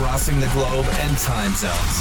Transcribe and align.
crossing 0.00 0.40
the 0.40 0.48
globe 0.54 0.86
and 1.00 1.18
time 1.18 1.52
zones. 1.52 2.00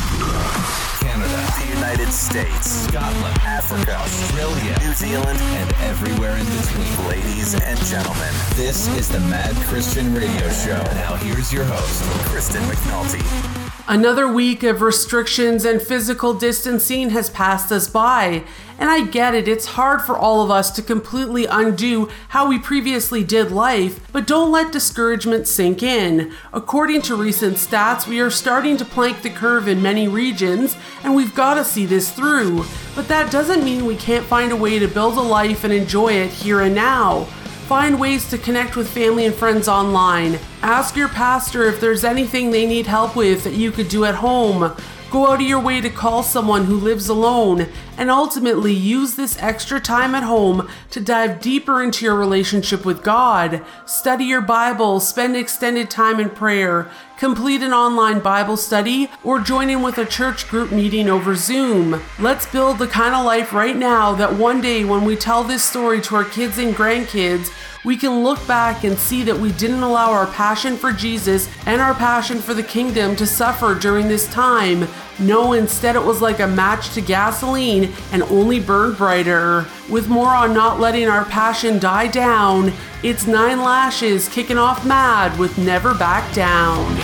Canada, 1.01 1.53
the 1.59 1.67
United 1.75 2.09
States, 2.13 2.87
Scotland, 2.87 3.37
Africa, 3.43 3.93
Australia, 3.97 4.77
New 4.79 4.93
Zealand, 4.93 5.37
and 5.37 5.73
everywhere 5.83 6.37
in 6.37 6.45
between. 6.45 7.09
ladies 7.09 7.55
and 7.55 7.77
gentlemen, 7.87 8.33
This 8.55 8.87
is 8.95 9.09
the 9.09 9.19
Mad 9.19 9.53
Christian 9.67 10.15
Radio 10.15 10.49
Show. 10.49 10.81
Now 10.95 11.15
here's 11.15 11.51
your 11.51 11.65
host, 11.65 12.01
Kristen 12.29 12.63
McNulty. 12.63 13.58
Another 13.89 14.31
week 14.31 14.61
of 14.61 14.83
restrictions 14.83 15.65
and 15.65 15.81
physical 15.81 16.35
distancing 16.35 17.09
has 17.09 17.31
passed 17.31 17.71
us 17.71 17.87
by, 17.87 18.43
and 18.77 18.87
I 18.87 19.07
get 19.07 19.33
it, 19.33 19.47
it's 19.47 19.65
hard 19.65 20.03
for 20.03 20.15
all 20.15 20.43
of 20.43 20.51
us 20.51 20.69
to 20.75 20.83
completely 20.83 21.47
undo 21.47 22.07
how 22.27 22.47
we 22.47 22.59
previously 22.59 23.23
did 23.23 23.49
life, 23.51 23.99
but 24.13 24.27
don't 24.27 24.51
let 24.51 24.71
discouragement 24.71 25.47
sink 25.47 25.81
in. 25.81 26.31
According 26.53 27.01
to 27.01 27.15
recent 27.15 27.55
stats, 27.55 28.05
we 28.05 28.19
are 28.19 28.29
starting 28.29 28.77
to 28.77 28.85
plank 28.85 29.23
the 29.23 29.31
curve 29.31 29.67
in 29.67 29.81
many 29.81 30.07
regions, 30.07 30.77
and 31.03 31.15
we've 31.15 31.33
got 31.33 31.55
to 31.55 31.65
see 31.65 31.87
this 31.87 32.11
through. 32.11 32.65
But 32.93 33.07
that 33.07 33.31
doesn't 33.31 33.63
mean 33.63 33.87
we 33.87 33.95
can't 33.95 34.23
find 34.23 34.51
a 34.51 34.55
way 34.55 34.77
to 34.77 34.87
build 34.87 35.17
a 35.17 35.21
life 35.21 35.63
and 35.63 35.73
enjoy 35.73 36.13
it 36.13 36.29
here 36.29 36.61
and 36.61 36.75
now. 36.75 37.27
Find 37.69 37.99
ways 37.99 38.27
to 38.31 38.39
connect 38.39 38.75
with 38.75 38.89
family 38.89 39.27
and 39.27 39.35
friends 39.35 39.67
online. 39.67 40.39
Ask 40.63 40.95
your 40.95 41.07
pastor 41.07 41.65
if 41.65 41.79
there's 41.79 42.03
anything 42.03 42.49
they 42.49 42.65
need 42.65 42.87
help 42.87 43.15
with 43.15 43.43
that 43.43 43.53
you 43.53 43.71
could 43.71 43.89
do 43.89 44.05
at 44.05 44.15
home. 44.15 44.75
Go 45.09 45.25
out 45.31 45.41
of 45.41 45.47
your 45.47 45.59
way 45.59 45.81
to 45.81 45.89
call 45.89 46.21
someone 46.21 46.65
who 46.65 46.75
lives 46.75 47.09
alone, 47.09 47.67
and 47.97 48.11
ultimately 48.11 48.73
use 48.73 49.15
this 49.15 49.41
extra 49.41 49.79
time 49.79 50.13
at 50.13 50.21
home 50.21 50.69
to 50.91 51.01
dive 51.01 51.41
deeper 51.41 51.81
into 51.81 52.05
your 52.05 52.15
relationship 52.15 52.85
with 52.85 53.01
God. 53.01 53.65
Study 53.87 54.25
your 54.25 54.41
Bible, 54.41 54.99
spend 54.99 55.35
extended 55.35 55.89
time 55.89 56.19
in 56.19 56.29
prayer, 56.29 56.91
complete 57.17 57.63
an 57.63 57.73
online 57.73 58.19
Bible 58.19 58.55
study, 58.55 59.09
or 59.23 59.39
join 59.39 59.71
in 59.71 59.81
with 59.81 59.97
a 59.97 60.05
church 60.05 60.47
group 60.47 60.71
meeting 60.71 61.09
over 61.09 61.33
Zoom. 61.33 62.01
Let's 62.19 62.45
build 62.45 62.77
the 62.77 62.87
kind 62.87 63.15
of 63.15 63.25
life 63.25 63.51
right 63.51 63.75
now 63.75 64.13
that 64.13 64.35
one 64.35 64.61
day 64.61 64.85
when 64.85 65.05
we 65.05 65.15
tell 65.15 65.43
this 65.43 65.63
story 65.63 66.01
to 66.01 66.17
our 66.17 66.23
kids 66.23 66.59
and 66.59 66.75
grandkids, 66.75 67.51
we 67.83 67.95
can 67.95 68.23
look 68.23 68.45
back 68.47 68.83
and 68.83 68.97
see 68.97 69.23
that 69.23 69.37
we 69.37 69.51
didn't 69.53 69.83
allow 69.83 70.11
our 70.11 70.27
passion 70.27 70.75
for 70.75 70.91
Jesus 70.91 71.49
and 71.65 71.81
our 71.81 71.93
passion 71.93 72.39
for 72.39 72.53
the 72.53 72.63
kingdom 72.63 73.15
to 73.15 73.25
suffer 73.25 73.75
during 73.75 74.07
this 74.07 74.31
time. 74.31 74.87
No, 75.19 75.53
instead, 75.53 75.95
it 75.95 76.03
was 76.03 76.21
like 76.21 76.39
a 76.39 76.47
match 76.47 76.93
to 76.93 77.01
gasoline 77.01 77.91
and 78.11 78.23
only 78.23 78.59
burned 78.59 78.97
brighter. 78.97 79.65
With 79.89 80.09
more 80.09 80.29
on 80.29 80.53
not 80.53 80.79
letting 80.79 81.07
our 81.07 81.25
passion 81.25 81.79
die 81.79 82.07
down, 82.07 82.73
it's 83.03 83.27
Nine 83.27 83.59
Lashes 83.59 84.27
kicking 84.29 84.57
off 84.57 84.85
mad 84.85 85.37
with 85.39 85.57
Never 85.57 85.93
Back 85.93 86.33
Down. 86.33 86.95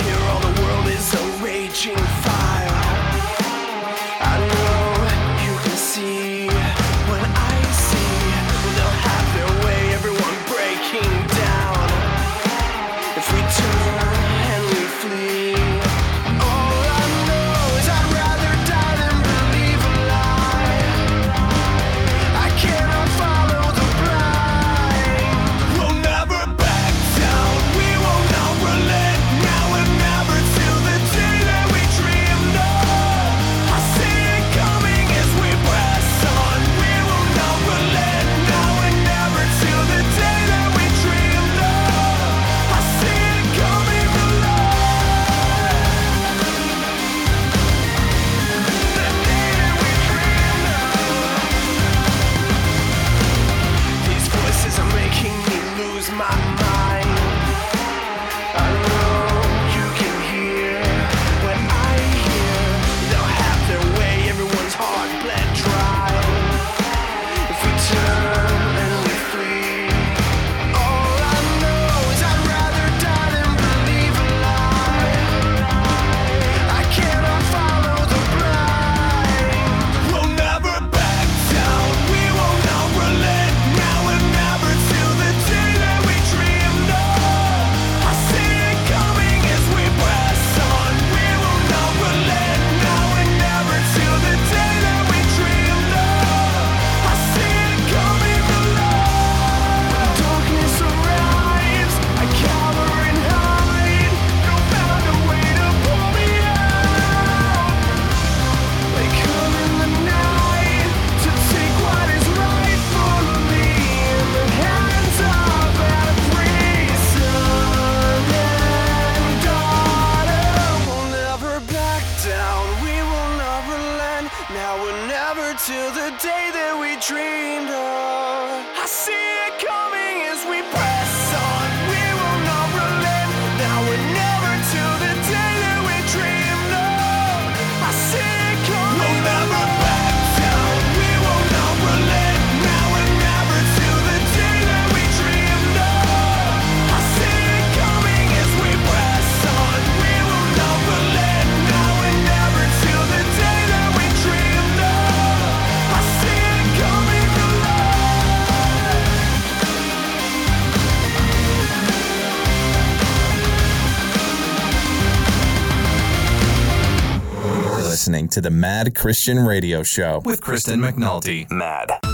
The 168.45 168.51
Mad 168.51 168.93
Christian 168.93 169.39
Radio 169.39 169.81
Show 169.81 170.21
with 170.23 170.39
Kristen 170.39 170.79
McNulty. 170.79 171.49
Mad. 171.49 172.04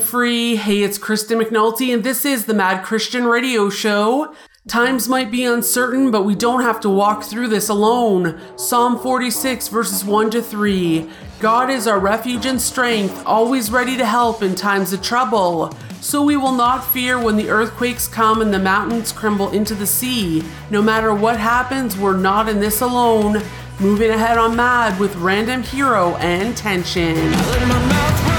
Free. 0.00 0.56
Hey, 0.56 0.82
it's 0.82 0.98
Kristen 0.98 1.38
McNulty, 1.38 1.92
and 1.92 2.04
this 2.04 2.24
is 2.24 2.46
the 2.46 2.54
Mad 2.54 2.84
Christian 2.84 3.24
Radio 3.24 3.70
Show. 3.70 4.34
Times 4.66 5.08
might 5.08 5.30
be 5.30 5.44
uncertain, 5.44 6.10
but 6.10 6.24
we 6.24 6.34
don't 6.34 6.62
have 6.62 6.80
to 6.80 6.90
walk 6.90 7.24
through 7.24 7.48
this 7.48 7.68
alone. 7.68 8.40
Psalm 8.56 8.98
46, 8.98 9.68
verses 9.68 10.04
1 10.04 10.30
to 10.30 10.42
3. 10.42 11.08
God 11.40 11.70
is 11.70 11.86
our 11.86 11.98
refuge 11.98 12.44
and 12.44 12.60
strength, 12.60 13.22
always 13.24 13.70
ready 13.70 13.96
to 13.96 14.04
help 14.04 14.42
in 14.42 14.54
times 14.54 14.92
of 14.92 15.02
trouble. 15.02 15.72
So 16.00 16.22
we 16.22 16.36
will 16.36 16.52
not 16.52 16.84
fear 16.84 17.18
when 17.18 17.36
the 17.36 17.48
earthquakes 17.48 18.06
come 18.06 18.42
and 18.42 18.52
the 18.52 18.58
mountains 18.58 19.10
crumble 19.12 19.50
into 19.52 19.74
the 19.74 19.86
sea. 19.86 20.44
No 20.70 20.82
matter 20.82 21.14
what 21.14 21.38
happens, 21.38 21.96
we're 21.96 22.16
not 22.16 22.48
in 22.48 22.60
this 22.60 22.80
alone. 22.80 23.42
Moving 23.80 24.10
ahead 24.10 24.38
on 24.38 24.56
Mad 24.56 24.98
with 25.00 25.16
Random 25.16 25.62
Hero 25.62 26.16
and 26.16 26.56
Tension. 26.56 28.37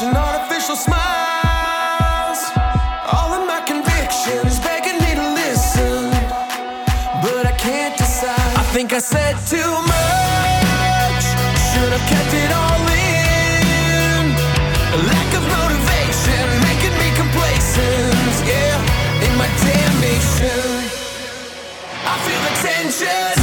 Flashing 0.00 0.16
artificial 0.16 0.76
smiles. 0.76 2.40
All 3.12 3.32
of 3.32 3.46
my 3.46 3.60
convictions 3.66 4.58
begging 4.60 4.98
me 5.04 5.14
to 5.14 5.26
listen, 5.34 6.10
but 7.22 7.46
I 7.46 7.54
can't 7.58 7.96
decide. 7.96 8.56
I 8.56 8.64
think 8.72 8.92
I 8.92 8.98
said 8.98 9.36
too 9.46 9.72
much, 9.92 11.24
should 11.70 11.92
have 11.92 12.06
kept 12.08 12.32
it 12.32 12.50
all 12.52 12.82
in. 12.88 14.24
A 14.96 15.00
lack 15.10 15.30
of 15.38 15.44
motivation 15.58 16.44
making 16.68 16.94
me 17.00 17.08
complacent, 17.16 18.34
yeah, 18.48 19.26
in 19.26 19.32
my 19.36 19.48
damnation. 19.64 20.90
I 22.06 22.14
feel 22.24 22.40
the 22.46 22.54
tension. 22.68 23.39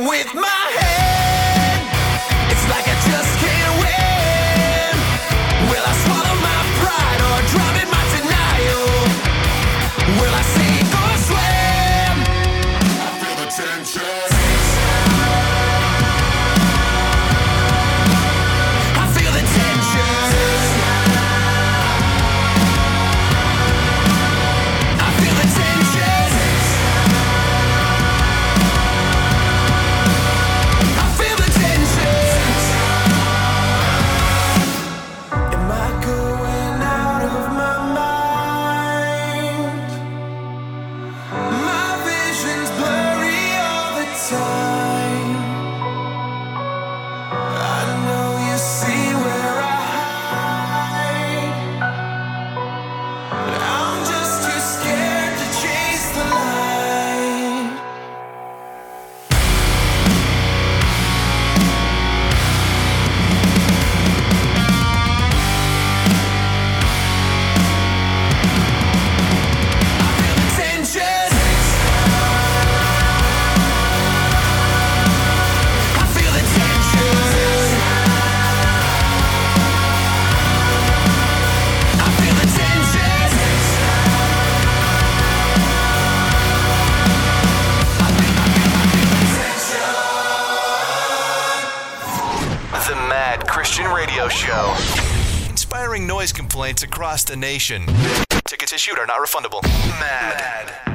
With 0.00 0.34
my 0.34 0.53
noise 96.74 96.82
across 96.82 97.24
the 97.24 97.36
nation. 97.36 97.86
Tickets 98.44 98.72
issued 98.72 98.98
are 98.98 99.06
not 99.06 99.20
refundable. 99.20 99.62
Mad. 100.00 100.70
Heads 100.70 100.93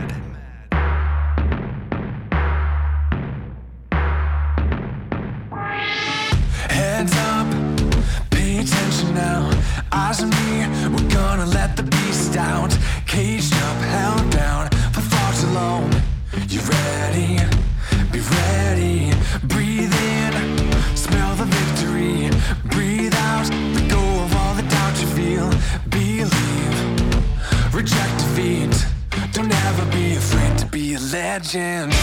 legend. 31.53 31.99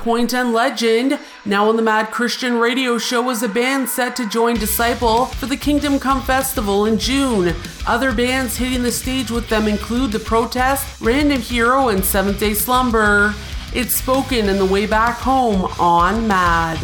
Point 0.00 0.32
and 0.32 0.54
Legend, 0.54 1.18
now 1.44 1.68
on 1.68 1.76
the 1.76 1.82
Mad 1.82 2.10
Christian 2.10 2.54
Radio 2.54 2.96
Show, 2.96 3.28
is 3.28 3.42
a 3.42 3.48
band 3.48 3.86
set 3.86 4.16
to 4.16 4.26
join 4.26 4.54
Disciple 4.54 5.26
for 5.26 5.44
the 5.44 5.58
Kingdom 5.58 5.98
Come 5.98 6.22
Festival 6.22 6.86
in 6.86 6.98
June. 6.98 7.54
Other 7.86 8.14
bands 8.14 8.56
hitting 8.56 8.82
the 8.82 8.92
stage 8.92 9.30
with 9.30 9.50
them 9.50 9.68
include 9.68 10.12
The 10.12 10.18
Protest, 10.18 11.02
Random 11.02 11.42
Hero, 11.42 11.88
and 11.88 12.02
Seventh 12.02 12.40
Day 12.40 12.54
Slumber. 12.54 13.34
It's 13.74 13.94
spoken 13.94 14.48
in 14.48 14.56
the 14.56 14.64
way 14.64 14.86
back 14.86 15.18
home 15.18 15.70
on 15.78 16.26
Mad. 16.26 16.78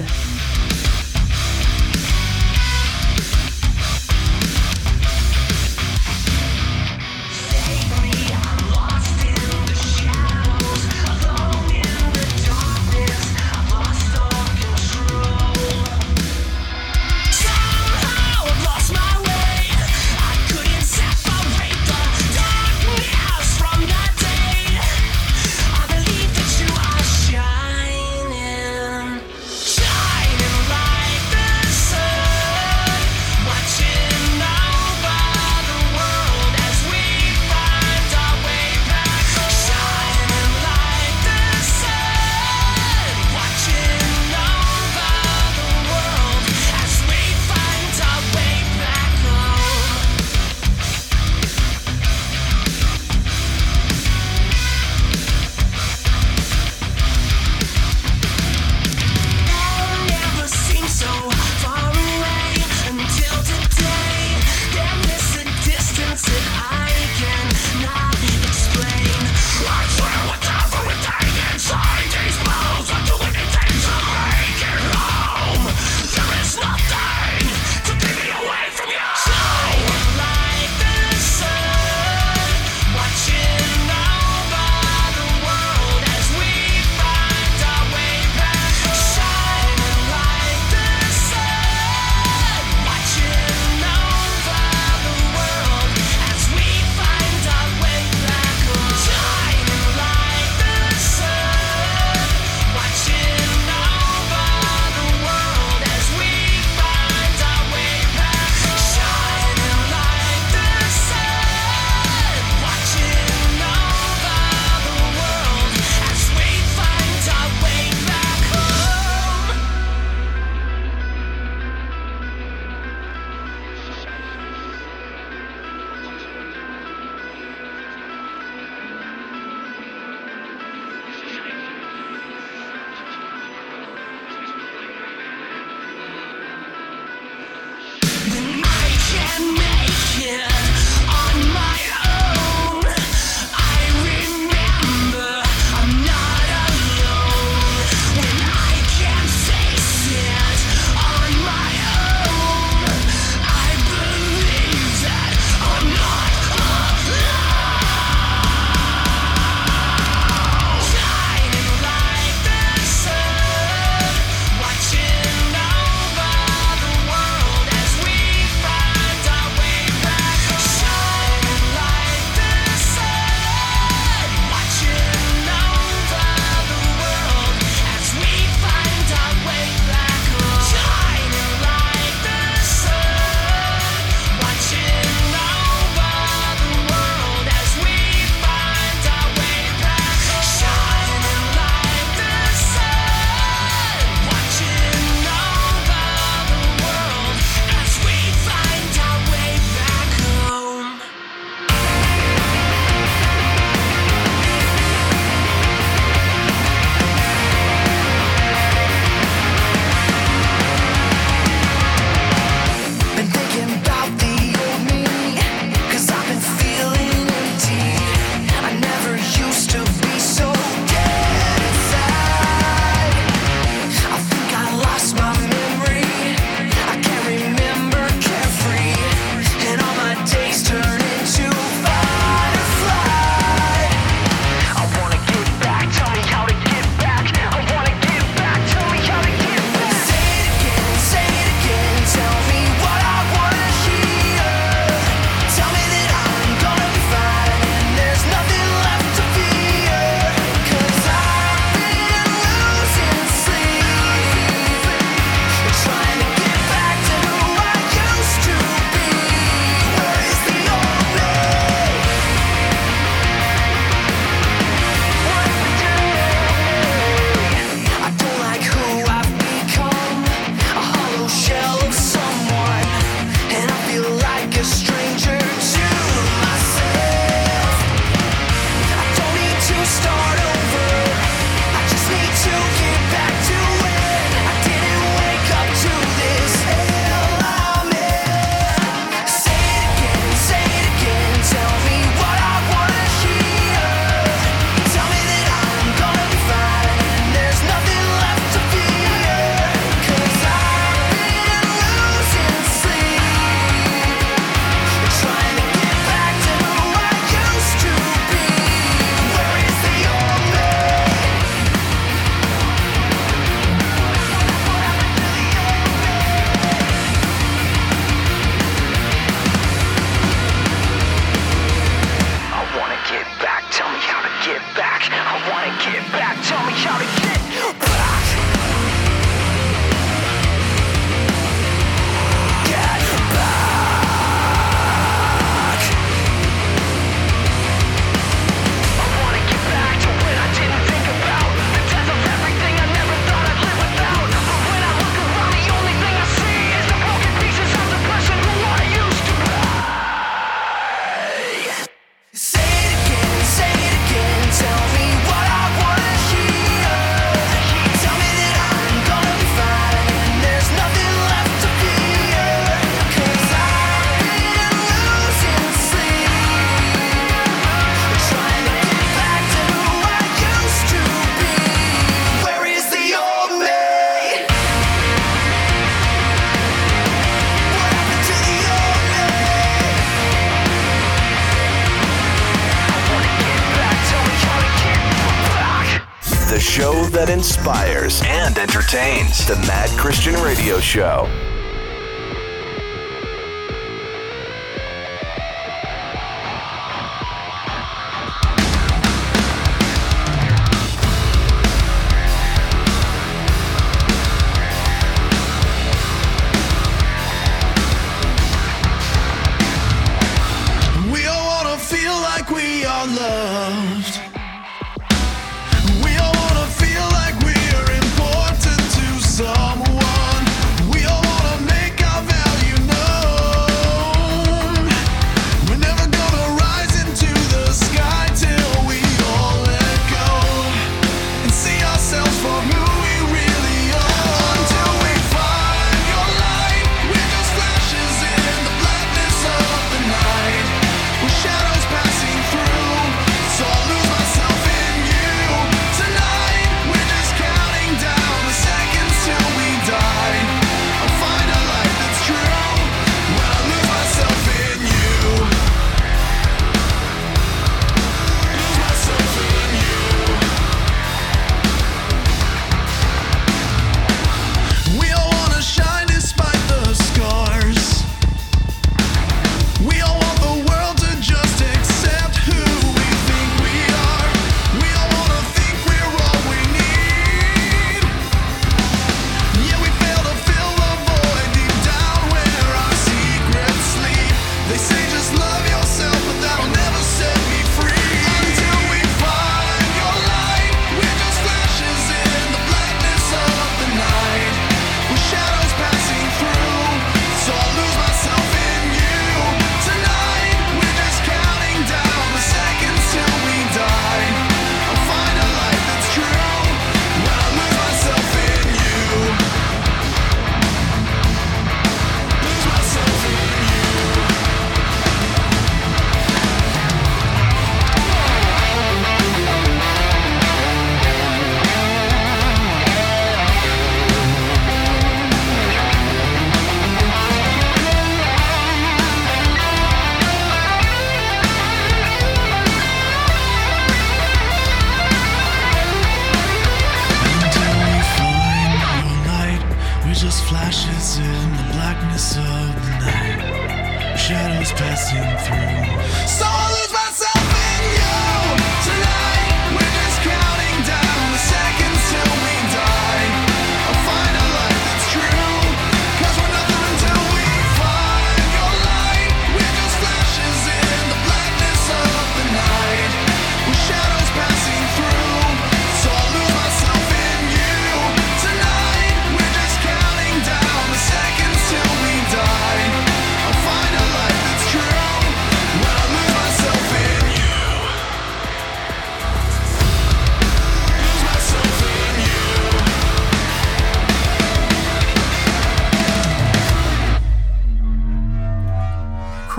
Inspires 387.37 388.23
and 388.25 388.57
entertains. 388.57 389.47
The 389.47 389.57
Mad 389.67 389.91
Christian 389.99 390.35
Radio 390.43 390.81
Show. 390.81 391.46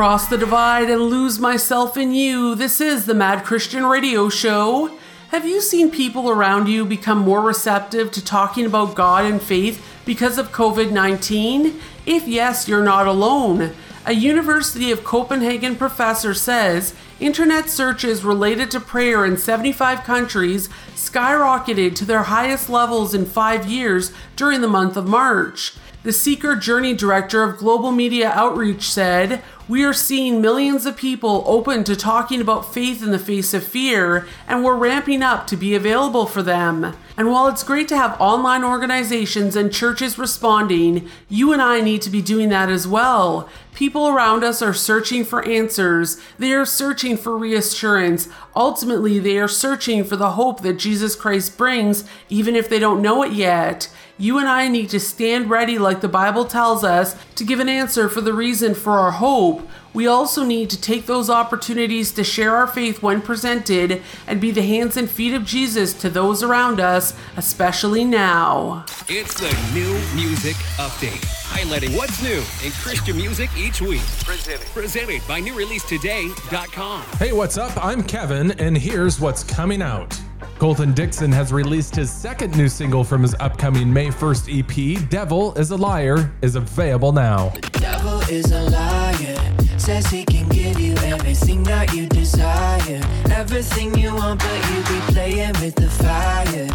Cross 0.08 0.28
the 0.28 0.38
divide 0.38 0.90
and 0.90 1.02
lose 1.02 1.38
myself 1.38 1.98
in 1.98 2.14
you. 2.14 2.56
This 2.56 2.80
is 2.80 3.08
the 3.08 3.14
Mad 3.14 3.44
Christian 3.44 3.86
Radio 3.86 4.30
Show. 4.30 4.98
Have 5.32 5.46
you 5.46 5.60
seen 5.60 5.92
people 5.92 6.30
around 6.30 6.70
you 6.70 6.86
become 6.86 7.18
more 7.18 7.42
receptive 7.42 8.10
to 8.12 8.24
talking 8.24 8.66
about 8.66 8.96
God 8.96 9.26
and 9.26 9.42
faith 9.42 9.86
because 10.06 10.38
of 10.38 10.54
COVID 10.54 10.94
19? 10.94 11.78
If 12.06 12.26
yes, 12.26 12.70
you're 12.70 12.86
not 12.86 13.06
alone. 13.06 13.74
A 14.06 14.14
University 14.14 14.92
of 14.92 15.04
Copenhagen 15.04 15.76
professor 15.76 16.34
says 16.34 16.96
internet 17.20 17.70
searches 17.70 18.24
related 18.24 18.72
to 18.72 18.80
prayer 18.80 19.26
in 19.26 19.36
75 19.36 20.06
countries 20.06 20.70
skyrocketed 20.96 21.96
to 21.96 22.06
their 22.06 22.24
highest 22.24 22.70
levels 22.70 23.14
in 23.14 23.26
five 23.26 23.66
years 23.66 24.14
during 24.38 24.62
the 24.62 24.70
month 24.70 24.96
of 24.96 25.06
March. 25.06 25.76
The 26.08 26.14
Seeker 26.14 26.56
Journey 26.56 26.94
Director 26.94 27.44
of 27.44 27.58
Global 27.58 27.92
Media 27.92 28.32
Outreach 28.34 28.90
said, 28.90 29.44
We 29.68 29.84
are 29.84 29.92
seeing 29.92 30.40
millions 30.40 30.86
of 30.86 30.96
people 30.96 31.44
open 31.46 31.84
to 31.84 31.98
talking 31.98 32.40
about 32.40 32.74
faith 32.74 33.04
in 33.04 33.12
the 33.12 33.20
face 33.20 33.54
of 33.54 33.66
fear, 33.66 34.26
and 34.48 34.64
we're 34.64 34.78
ramping 34.78 35.22
up 35.22 35.48
to 35.48 35.58
be 35.58 35.76
available 35.76 36.26
for 36.26 36.42
them. 36.42 36.96
And 37.18 37.30
while 37.30 37.50
it's 37.50 37.62
great 37.62 37.90
to 37.90 37.98
have 37.98 38.16
online 38.22 38.64
organizations 38.64 39.58
and 39.58 39.70
churches 39.70 40.18
responding, 40.18 41.10
you 41.28 41.52
and 41.52 41.62
I 41.62 41.82
need 41.82 42.02
to 42.04 42.10
be 42.10 42.22
doing 42.22 42.48
that 42.50 42.70
as 42.70 42.88
well. 42.88 43.50
People 43.74 44.08
around 44.08 44.46
us 44.46 44.62
are 44.62 44.74
searching 44.74 45.26
for 45.26 45.46
answers. 45.46 46.22
They 46.40 46.54
are 46.54 46.66
searching 46.66 47.18
for 47.18 47.38
reassurance. 47.38 48.30
Ultimately, 48.56 49.20
they 49.20 49.40
are 49.40 49.50
searching 49.50 50.06
for 50.06 50.16
the 50.16 50.32
hope 50.32 50.62
that 50.62 50.80
Jesus 50.80 51.18
Christ 51.18 51.58
brings, 51.58 52.06
even 52.30 52.56
if 52.56 52.70
they 52.70 52.80
don't 52.80 53.02
know 53.02 53.24
it 53.24 53.34
yet. 53.34 53.90
You 54.20 54.40
and 54.40 54.48
I 54.48 54.68
need 54.68 54.90
to 54.90 55.00
stand 55.00 55.50
ready, 55.50 55.78
like 55.78 56.02
the 56.02 56.08
Bible 56.08 56.46
tells 56.46 56.84
us, 56.84 57.16
to 57.36 57.44
give 57.44 57.60
an 57.60 57.70
answer 57.70 58.10
for 58.10 58.22
the 58.22 58.34
reason 58.34 58.74
for 58.74 58.94
our 58.94 59.12
hope. 59.12 59.68
We 59.98 60.06
also 60.06 60.44
need 60.44 60.70
to 60.70 60.80
take 60.80 61.08
those 61.08 61.28
opportunities 61.28 62.12
to 62.12 62.24
share 62.24 62.56
our 62.56 62.68
faith 62.68 63.02
when 63.02 63.20
presented 63.20 64.04
and 64.28 64.40
be 64.40 64.52
the 64.52 64.62
hands 64.62 64.96
and 64.96 65.10
feet 65.10 65.34
of 65.34 65.44
Jesus 65.44 65.92
to 65.94 66.08
those 66.12 66.44
around 66.44 66.80
us, 66.80 67.16
especially 67.36 68.06
now. 68.06 68.86
It's 69.10 69.34
the 69.34 69.50
new 69.74 69.92
music 70.16 70.56
update, 70.78 71.26
highlighting 71.48 71.98
what's 71.98 72.22
new 72.22 72.44
in 72.64 72.72
Christian 72.74 73.18
music 73.18 73.50
each 73.58 73.82
week. 73.82 74.04
Presented, 74.24 74.68
presented 74.68 75.28
by 75.28 75.42
NewReleaseToday.com. 75.42 77.02
Hey, 77.18 77.34
what's 77.34 77.58
up? 77.58 77.84
I'm 77.84 78.04
Kevin, 78.04 78.52
and 78.60 78.78
here's 78.78 79.20
what's 79.20 79.44
coming 79.44 79.82
out. 79.82 80.16
Colton 80.60 80.94
Dixon 80.94 81.32
has 81.32 81.52
released 81.52 81.96
his 81.96 82.12
second 82.12 82.56
new 82.56 82.70
single 82.70 83.04
from 83.04 83.24
his 83.24 83.34
upcoming 83.40 83.92
May 83.92 84.10
1st 84.10 85.00
EP, 85.00 85.10
Devil 85.10 85.56
is 85.56 85.72
a 85.72 85.76
Liar, 85.76 86.32
is 86.44 86.54
available 86.54 87.12
now. 87.12 87.50
Devil 87.72 88.20
is 88.30 88.52
a 88.52 88.62
liar. 88.70 89.67
Says 89.78 90.08
he 90.08 90.26
can 90.26 90.50
give 90.50 90.80
you 90.80 90.96
everything 91.06 91.64
that 91.64 91.94
you 91.94 92.08
desire. 92.08 93.02
Everything 93.32 93.98
you 93.98 94.14
want, 94.14 94.40
but 94.40 94.70
you 94.72 94.78
be 94.82 95.00
playing 95.14 95.54
with 95.62 95.76
the 95.76 95.90
fire. 95.90 96.68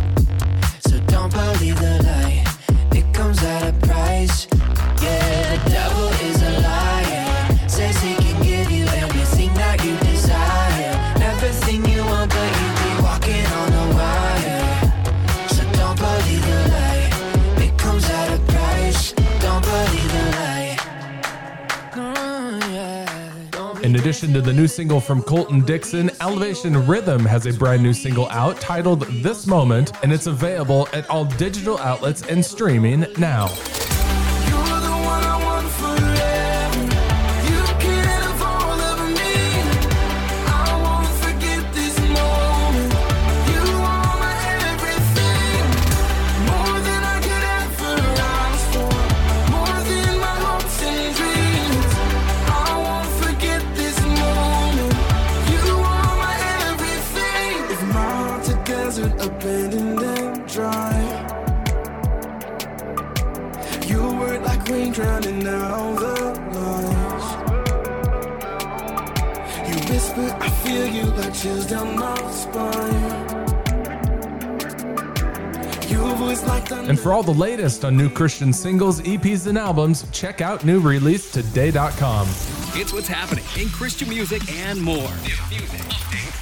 So 0.86 0.98
don't 1.06 1.32
believe 1.32 1.78
the 1.78 2.02
lie, 2.04 2.44
it 2.92 3.12
comes 3.12 3.42
at 3.42 3.68
a 3.68 3.86
price. 3.86 4.46
Yeah, 5.02 5.56
the 5.56 5.70
devil 5.70 6.11
addition 23.96 24.32
to 24.32 24.40
the 24.40 24.52
new 24.52 24.68
single 24.68 25.00
from 25.00 25.22
Colton 25.22 25.60
Dixon, 25.60 26.10
Elevation 26.20 26.86
Rhythm 26.86 27.24
has 27.24 27.46
a 27.46 27.52
brand 27.52 27.82
new 27.82 27.92
single 27.92 28.28
out 28.30 28.60
titled 28.60 29.00
This 29.22 29.46
Moment, 29.46 29.92
and 30.02 30.12
it's 30.12 30.28
available 30.28 30.88
at 30.92 31.08
all 31.10 31.24
digital 31.24 31.78
outlets 31.78 32.22
and 32.22 32.44
streaming 32.44 33.06
now. 33.18 33.48
For 77.02 77.12
all 77.12 77.22
the 77.24 77.34
latest 77.34 77.84
on 77.84 77.96
new 77.96 78.08
Christian 78.08 78.52
singles, 78.52 79.00
EPs, 79.00 79.48
and 79.48 79.58
albums, 79.58 80.06
check 80.12 80.40
out 80.40 80.60
newreleasetoday.com. 80.60 82.28
It's 82.80 82.92
what's 82.92 83.08
happening 83.08 83.44
in 83.60 83.68
Christian 83.70 84.08
music 84.08 84.48
and 84.52 84.80
more. 84.80 84.96
New 84.96 85.58
music 85.58 85.80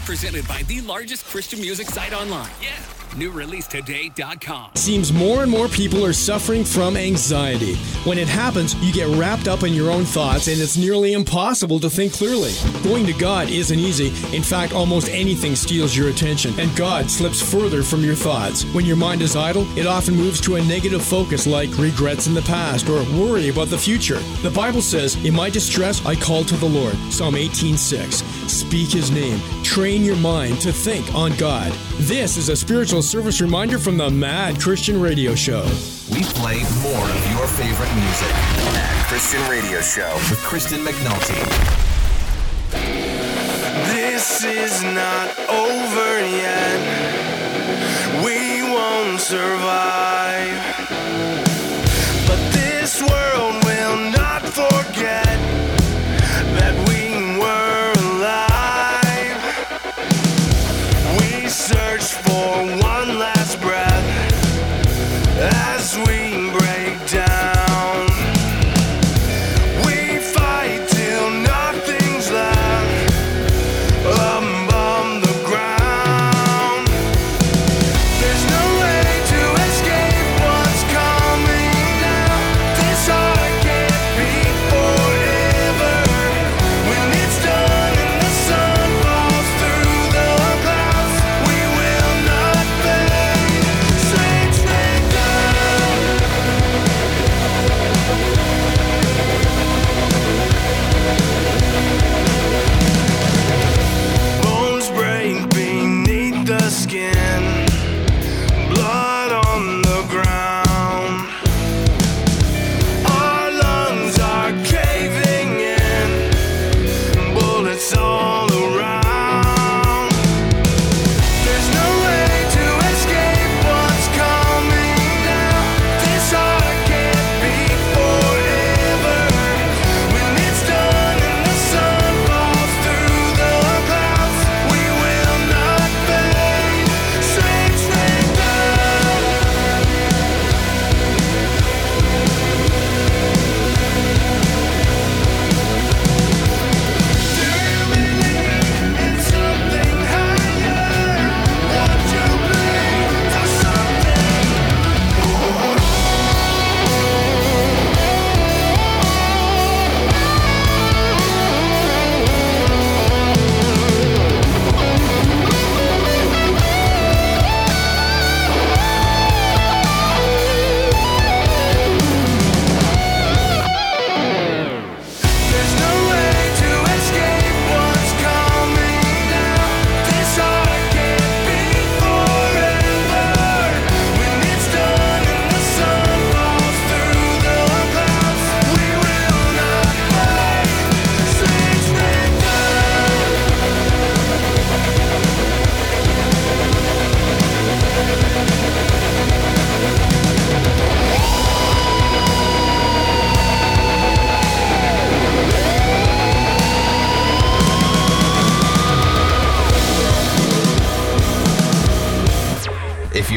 presented 0.04 0.46
by 0.46 0.62
the 0.64 0.80
largest 0.82 1.24
Christian 1.24 1.60
music 1.60 1.88
site 1.88 2.12
online. 2.12 2.50
Yeah. 2.60 2.99
NewReleaseToday.com. 3.10 4.70
Seems 4.74 5.12
more 5.12 5.42
and 5.42 5.50
more 5.50 5.68
people 5.68 6.04
are 6.04 6.12
suffering 6.12 6.64
from 6.64 6.96
anxiety. 6.96 7.76
When 8.04 8.18
it 8.18 8.28
happens, 8.28 8.74
you 8.76 8.92
get 8.92 9.08
wrapped 9.16 9.48
up 9.48 9.62
in 9.62 9.74
your 9.74 9.90
own 9.90 10.04
thoughts 10.04 10.48
and 10.48 10.60
it's 10.60 10.76
nearly 10.76 11.12
impossible 11.12 11.80
to 11.80 11.90
think 11.90 12.12
clearly. 12.12 12.52
Going 12.82 13.06
to 13.06 13.12
God 13.12 13.48
isn't 13.50 13.78
easy. 13.78 14.08
In 14.34 14.42
fact, 14.42 14.72
almost 14.72 15.08
anything 15.08 15.54
steals 15.56 15.96
your 15.96 16.08
attention, 16.08 16.58
and 16.58 16.74
God 16.76 17.10
slips 17.10 17.40
further 17.40 17.82
from 17.82 18.02
your 18.02 18.14
thoughts. 18.14 18.64
When 18.74 18.86
your 18.86 18.96
mind 18.96 19.22
is 19.22 19.36
idle, 19.36 19.66
it 19.78 19.86
often 19.86 20.14
moves 20.14 20.40
to 20.42 20.56
a 20.56 20.64
negative 20.64 21.02
focus 21.02 21.46
like 21.46 21.76
regrets 21.78 22.26
in 22.26 22.34
the 22.34 22.42
past 22.42 22.88
or 22.88 23.02
worry 23.18 23.48
about 23.48 23.68
the 23.68 23.78
future. 23.78 24.18
The 24.42 24.50
Bible 24.50 24.82
says, 24.82 25.16
In 25.24 25.34
my 25.34 25.50
distress, 25.50 26.04
I 26.06 26.14
called 26.14 26.48
to 26.48 26.56
the 26.56 26.66
Lord. 26.66 26.94
Psalm 27.10 27.34
18:6. 27.34 28.22
Speak 28.50 28.90
his 28.90 29.12
name. 29.12 29.40
Train 29.62 30.04
your 30.04 30.16
mind 30.16 30.60
to 30.62 30.72
think 30.72 31.14
on 31.14 31.36
God. 31.36 31.70
This 31.98 32.36
is 32.36 32.48
a 32.48 32.56
spiritual 32.56 33.00
service 33.00 33.40
reminder 33.40 33.78
from 33.78 33.96
the 33.96 34.10
Mad 34.10 34.60
Christian 34.60 35.00
Radio 35.00 35.36
Show. 35.36 35.62
We 36.10 36.24
play 36.24 36.58
more 36.82 37.04
of 37.04 37.30
your 37.30 37.46
favorite 37.46 37.94
music. 37.94 38.28
Mad 38.74 39.06
Christian 39.06 39.40
Radio 39.48 39.80
Show 39.80 40.12
with 40.28 40.40
Kristen 40.42 40.84
McNulty. 40.84 41.38
This 43.94 44.42
is 44.42 44.82
not 44.82 45.30
over 45.48 46.20
yet. 46.20 46.80
We 48.24 48.62
won't 48.64 49.20
survive. 49.20 50.49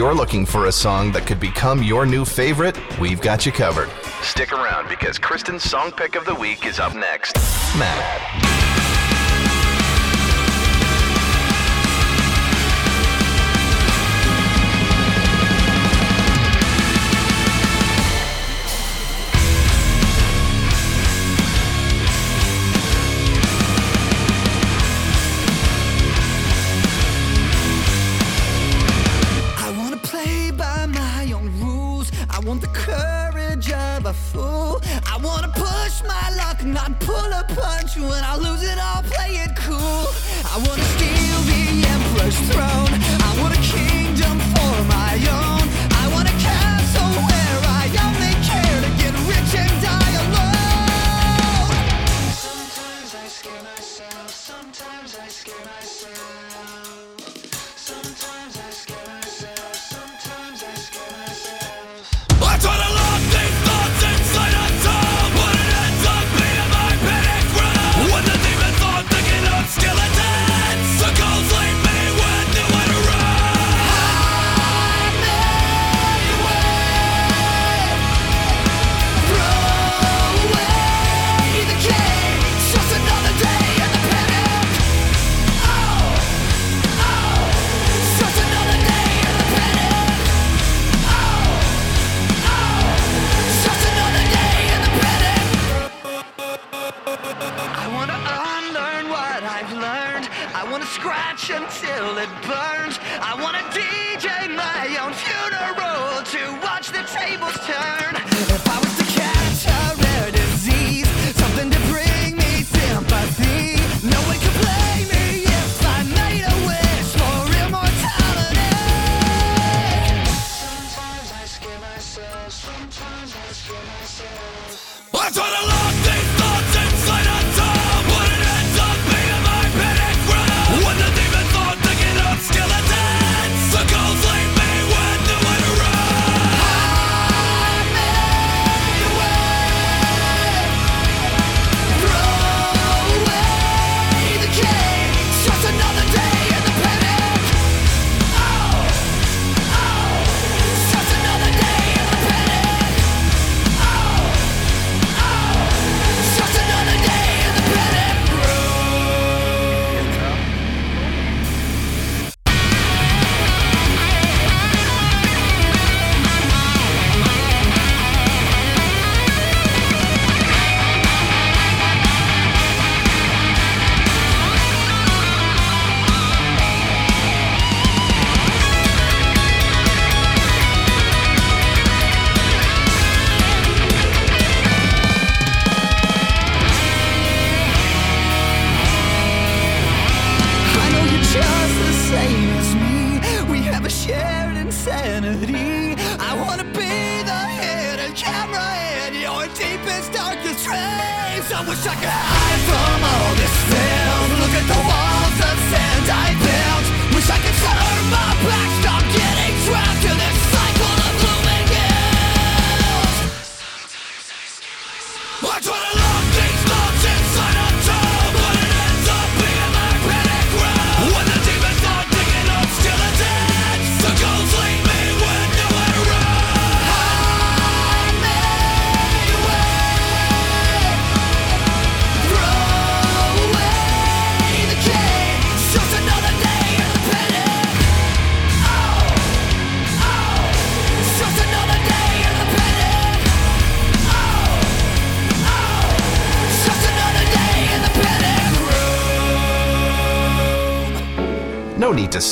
You're 0.03 0.13
looking 0.13 0.45
for 0.45 0.65
a 0.65 0.71
song 0.71 1.13
that 1.13 1.25
could 1.25 1.39
become 1.39 1.81
your 1.81 2.05
new 2.05 2.25
favorite, 2.25 2.77
we've 2.99 3.21
got 3.21 3.45
you 3.45 3.53
covered. 3.53 3.89
Stick 4.21 4.51
around 4.51 4.89
because 4.89 5.17
Kristen's 5.17 5.63
song 5.63 5.93
pick 5.93 6.17
of 6.17 6.25
the 6.25 6.35
week 6.35 6.65
is 6.65 6.77
up 6.77 6.93
next. 6.93 7.37
Matt. 7.79 8.42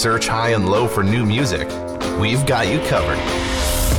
Search 0.02 0.28
high 0.28 0.50
and 0.50 0.68
low 0.68 0.88
for 0.88 1.04
new 1.04 1.24
music. 1.24 1.68
We've 2.20 2.44
got 2.48 2.68
you 2.68 2.80
covered. 2.88 3.20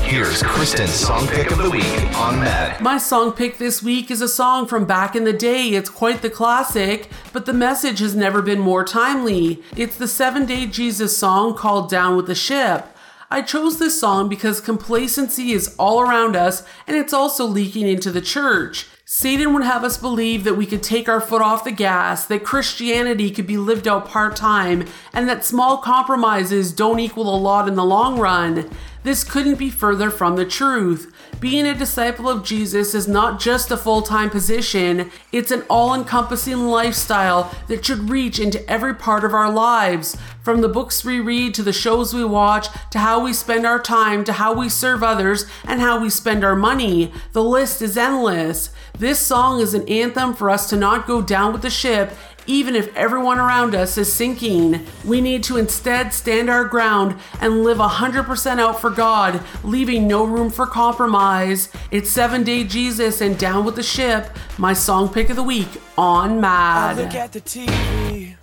Here's 0.03 0.42
Kristen's 0.42 0.90
song 0.90 1.28
pick 1.28 1.53
of 1.53 1.59
the 1.59 1.70
week 1.70 1.84
on 2.16 2.40
Mad. 2.40 2.80
My 2.82 2.98
song 2.98 3.30
pick 3.30 3.59
this 3.59 3.84
week 3.84 4.11
is 4.11 4.20
a 4.20 4.26
song 4.26 4.66
from 4.66 4.84
back 4.84 5.14
in 5.14 5.22
the 5.22 5.32
day. 5.32 5.68
It's 5.68 5.88
quite 5.88 6.20
the 6.20 6.28
classic, 6.28 7.09
but 7.32 7.46
the 7.46 7.53
message 7.53 8.00
has 8.00 8.16
never 8.16 8.42
been 8.42 8.59
more 8.59 8.82
timely. 8.82 9.62
It's 9.76 9.96
the 9.96 10.09
Seven 10.09 10.44
Day 10.44 10.66
Jesus 10.66 11.16
song 11.16 11.55
called 11.55 11.88
Down 11.88 12.16
with 12.16 12.26
the 12.26 12.34
Ship. 12.34 12.84
I 13.30 13.40
chose 13.40 13.78
this 13.78 14.00
song 14.00 14.28
because 14.28 14.61
complacency 14.61 15.53
is 15.53 15.76
all 15.78 16.00
around 16.00 16.34
us 16.34 16.64
and 16.88 16.96
it's 16.96 17.12
also 17.12 17.44
leaking 17.46 17.86
into 17.86 18.11
the 18.11 18.20
church. 18.20 18.88
Satan 19.22 19.54
would 19.54 19.62
have 19.62 19.84
us 19.84 19.96
believe 19.96 20.42
that 20.42 20.56
we 20.56 20.66
could 20.66 20.82
take 20.82 21.08
our 21.08 21.20
foot 21.20 21.40
off 21.40 21.62
the 21.62 21.70
gas, 21.70 22.26
that 22.26 22.42
Christianity 22.42 23.30
could 23.30 23.46
be 23.46 23.56
lived 23.56 23.86
out 23.86 24.08
part 24.08 24.34
time, 24.34 24.84
and 25.12 25.28
that 25.28 25.44
small 25.44 25.78
compromises 25.78 26.72
don't 26.72 26.98
equal 26.98 27.32
a 27.32 27.38
lot 27.38 27.68
in 27.68 27.76
the 27.76 27.84
long 27.84 28.18
run. 28.18 28.68
This 29.04 29.22
couldn't 29.22 29.60
be 29.60 29.70
further 29.70 30.10
from 30.10 30.34
the 30.34 30.44
truth. 30.44 31.14
Being 31.43 31.66
a 31.66 31.74
disciple 31.74 32.28
of 32.28 32.45
Jesus 32.45 32.95
is 32.95 33.09
not 33.09 33.40
just 33.40 33.72
a 33.72 33.76
full 33.76 34.03
time 34.03 34.30
position, 34.30 35.11
it's 35.32 35.51
an 35.51 35.64
all 35.68 35.93
encompassing 35.93 36.68
lifestyle 36.68 37.53
that 37.66 37.84
should 37.84 38.09
reach 38.09 38.38
into 38.38 38.64
every 38.70 38.95
part 38.95 39.24
of 39.24 39.34
our 39.34 39.51
lives. 39.51 40.16
From 40.45 40.61
the 40.61 40.68
books 40.68 41.05
we 41.05 41.18
read 41.18 41.53
to 41.55 41.64
the 41.64 41.72
shows 41.72 42.14
we 42.14 42.24
watch 42.24 42.68
to 42.90 43.01
how 43.01 43.24
we 43.24 43.32
spend 43.32 43.66
our 43.66 43.80
time 43.80 44.22
to 44.22 44.34
how 44.34 44.55
we 44.55 44.68
serve 44.68 45.03
others 45.03 45.47
and 45.64 45.80
how 45.80 46.01
we 46.01 46.11
spend 46.11 46.45
our 46.45 46.55
money. 46.55 47.12
The 47.32 47.43
list 47.43 47.82
is 47.82 47.97
endless. 47.97 48.70
This 48.97 49.18
song 49.18 49.61
is 49.61 49.74
an 49.74 49.88
anthem 49.88 50.34
for 50.34 50.49
us 50.49 50.70
to 50.70 50.76
not 50.76 51.09
go 51.09 51.22
down 51.22 51.53
with 51.53 51.62
the 51.62 51.70
ship 51.70 52.12
even 52.47 52.74
if 52.74 52.95
everyone 52.97 53.38
around 53.38 53.74
us 53.74 53.97
is 53.99 54.12
sinking. 54.12 54.86
We 55.05 55.20
need 55.20 55.43
to 55.45 55.57
instead 55.57 56.12
stand 56.12 56.51
our 56.51 56.64
ground 56.64 57.16
and 57.40 57.62
live 57.64 57.78
100% 57.78 58.59
out 58.59 58.80
for 58.80 58.90
God, 58.90 59.40
leaving 59.64 60.07
no 60.07 60.24
room 60.24 60.51
for 60.51 60.66
compromise. 60.66 61.68
It's 61.90 62.11
Seven 62.11 62.43
Day 62.43 62.64
Jesus 62.64 63.20
and 63.20 63.38
Down 63.38 63.64
with 63.64 63.76
the 63.76 63.82
Ship, 63.82 64.28
my 64.59 64.72
song 64.72 65.09
pick 65.09 65.30
of 65.30 65.36
the 65.36 65.43
week 65.43 65.68
on 65.97 66.43
I 66.45 66.95
look 66.95 67.12
Mad. 67.12 67.16
at 67.16 67.32
the 67.32 67.40
TV. 67.40 68.36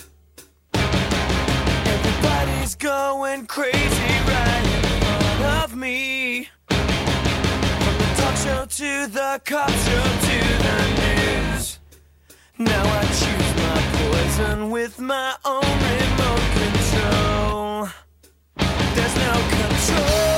Everybody's 1.85 2.75
going 2.75 3.45
crazy 3.47 3.75
right 3.77 4.65
in 4.65 5.01
front 5.01 5.63
of 5.63 5.75
me. 5.75 6.49
From 6.67 6.77
the 7.97 8.13
talk 8.17 8.35
show 8.37 8.65
to 8.65 9.07
the 9.07 9.41
cops, 9.45 9.85
show 9.85 10.03
to 10.03 10.39
the 10.63 10.77
news. 11.01 11.79
Now 12.57 12.83
I 12.83 13.03
choose 13.05 13.48
poison 13.99 14.69
with 14.71 14.99
my 14.99 15.35
own 15.43 15.61
remote 15.61 16.47
control. 16.61 17.87
There's 18.95 19.15
no 19.15 19.33
control. 19.49 20.28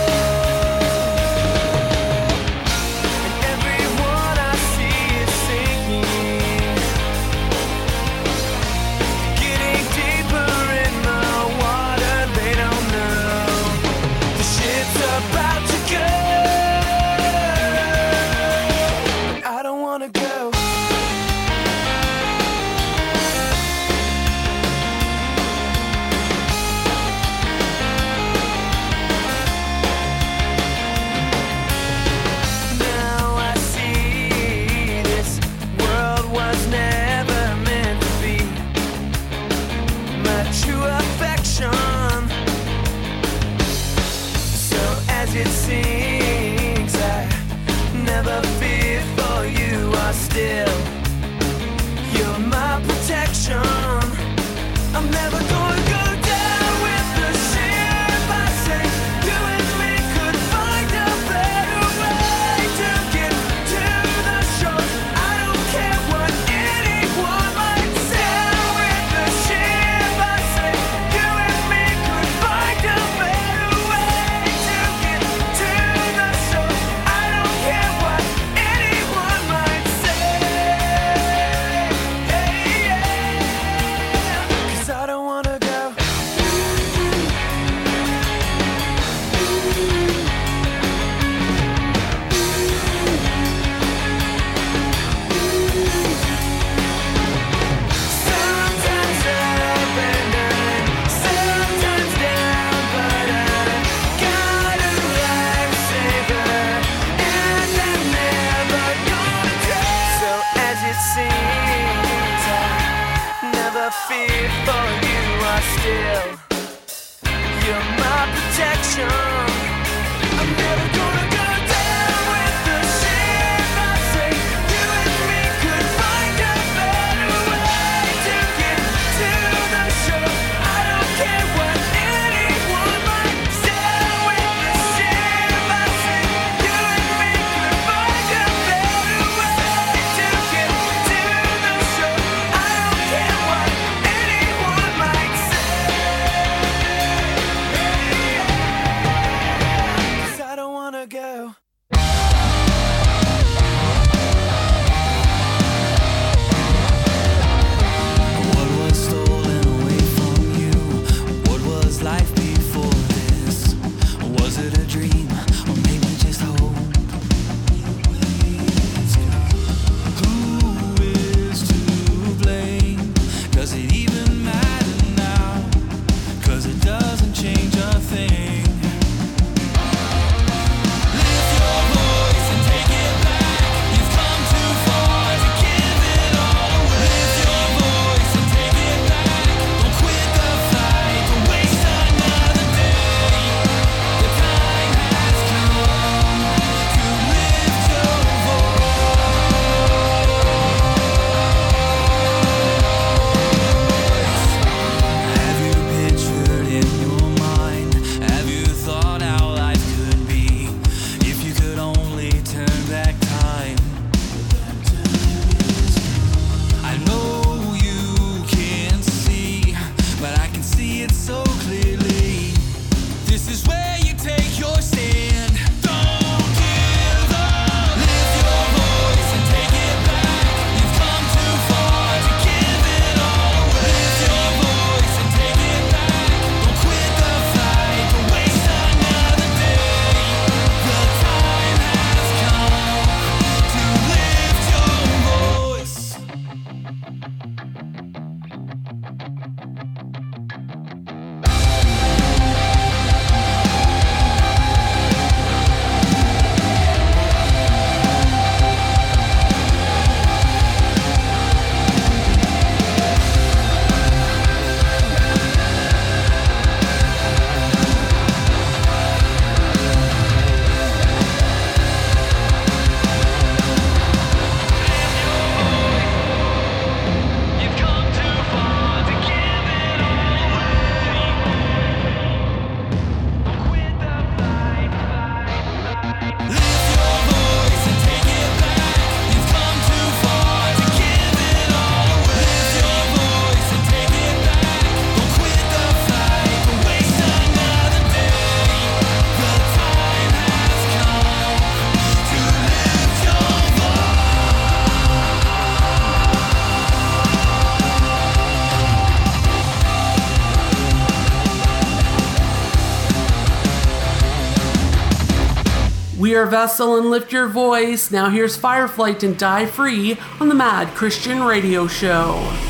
your 316.31 316.45
vessel 316.45 316.95
and 316.95 317.09
lift 317.09 317.33
your 317.33 317.47
voice. 317.47 318.09
Now 318.09 318.29
here's 318.29 318.57
Fireflight 318.57 319.21
and 319.21 319.37
Die 319.37 319.65
Free 319.65 320.17
on 320.39 320.47
the 320.47 320.55
Mad 320.55 320.95
Christian 320.95 321.43
Radio 321.43 321.87
Show. 321.87 322.60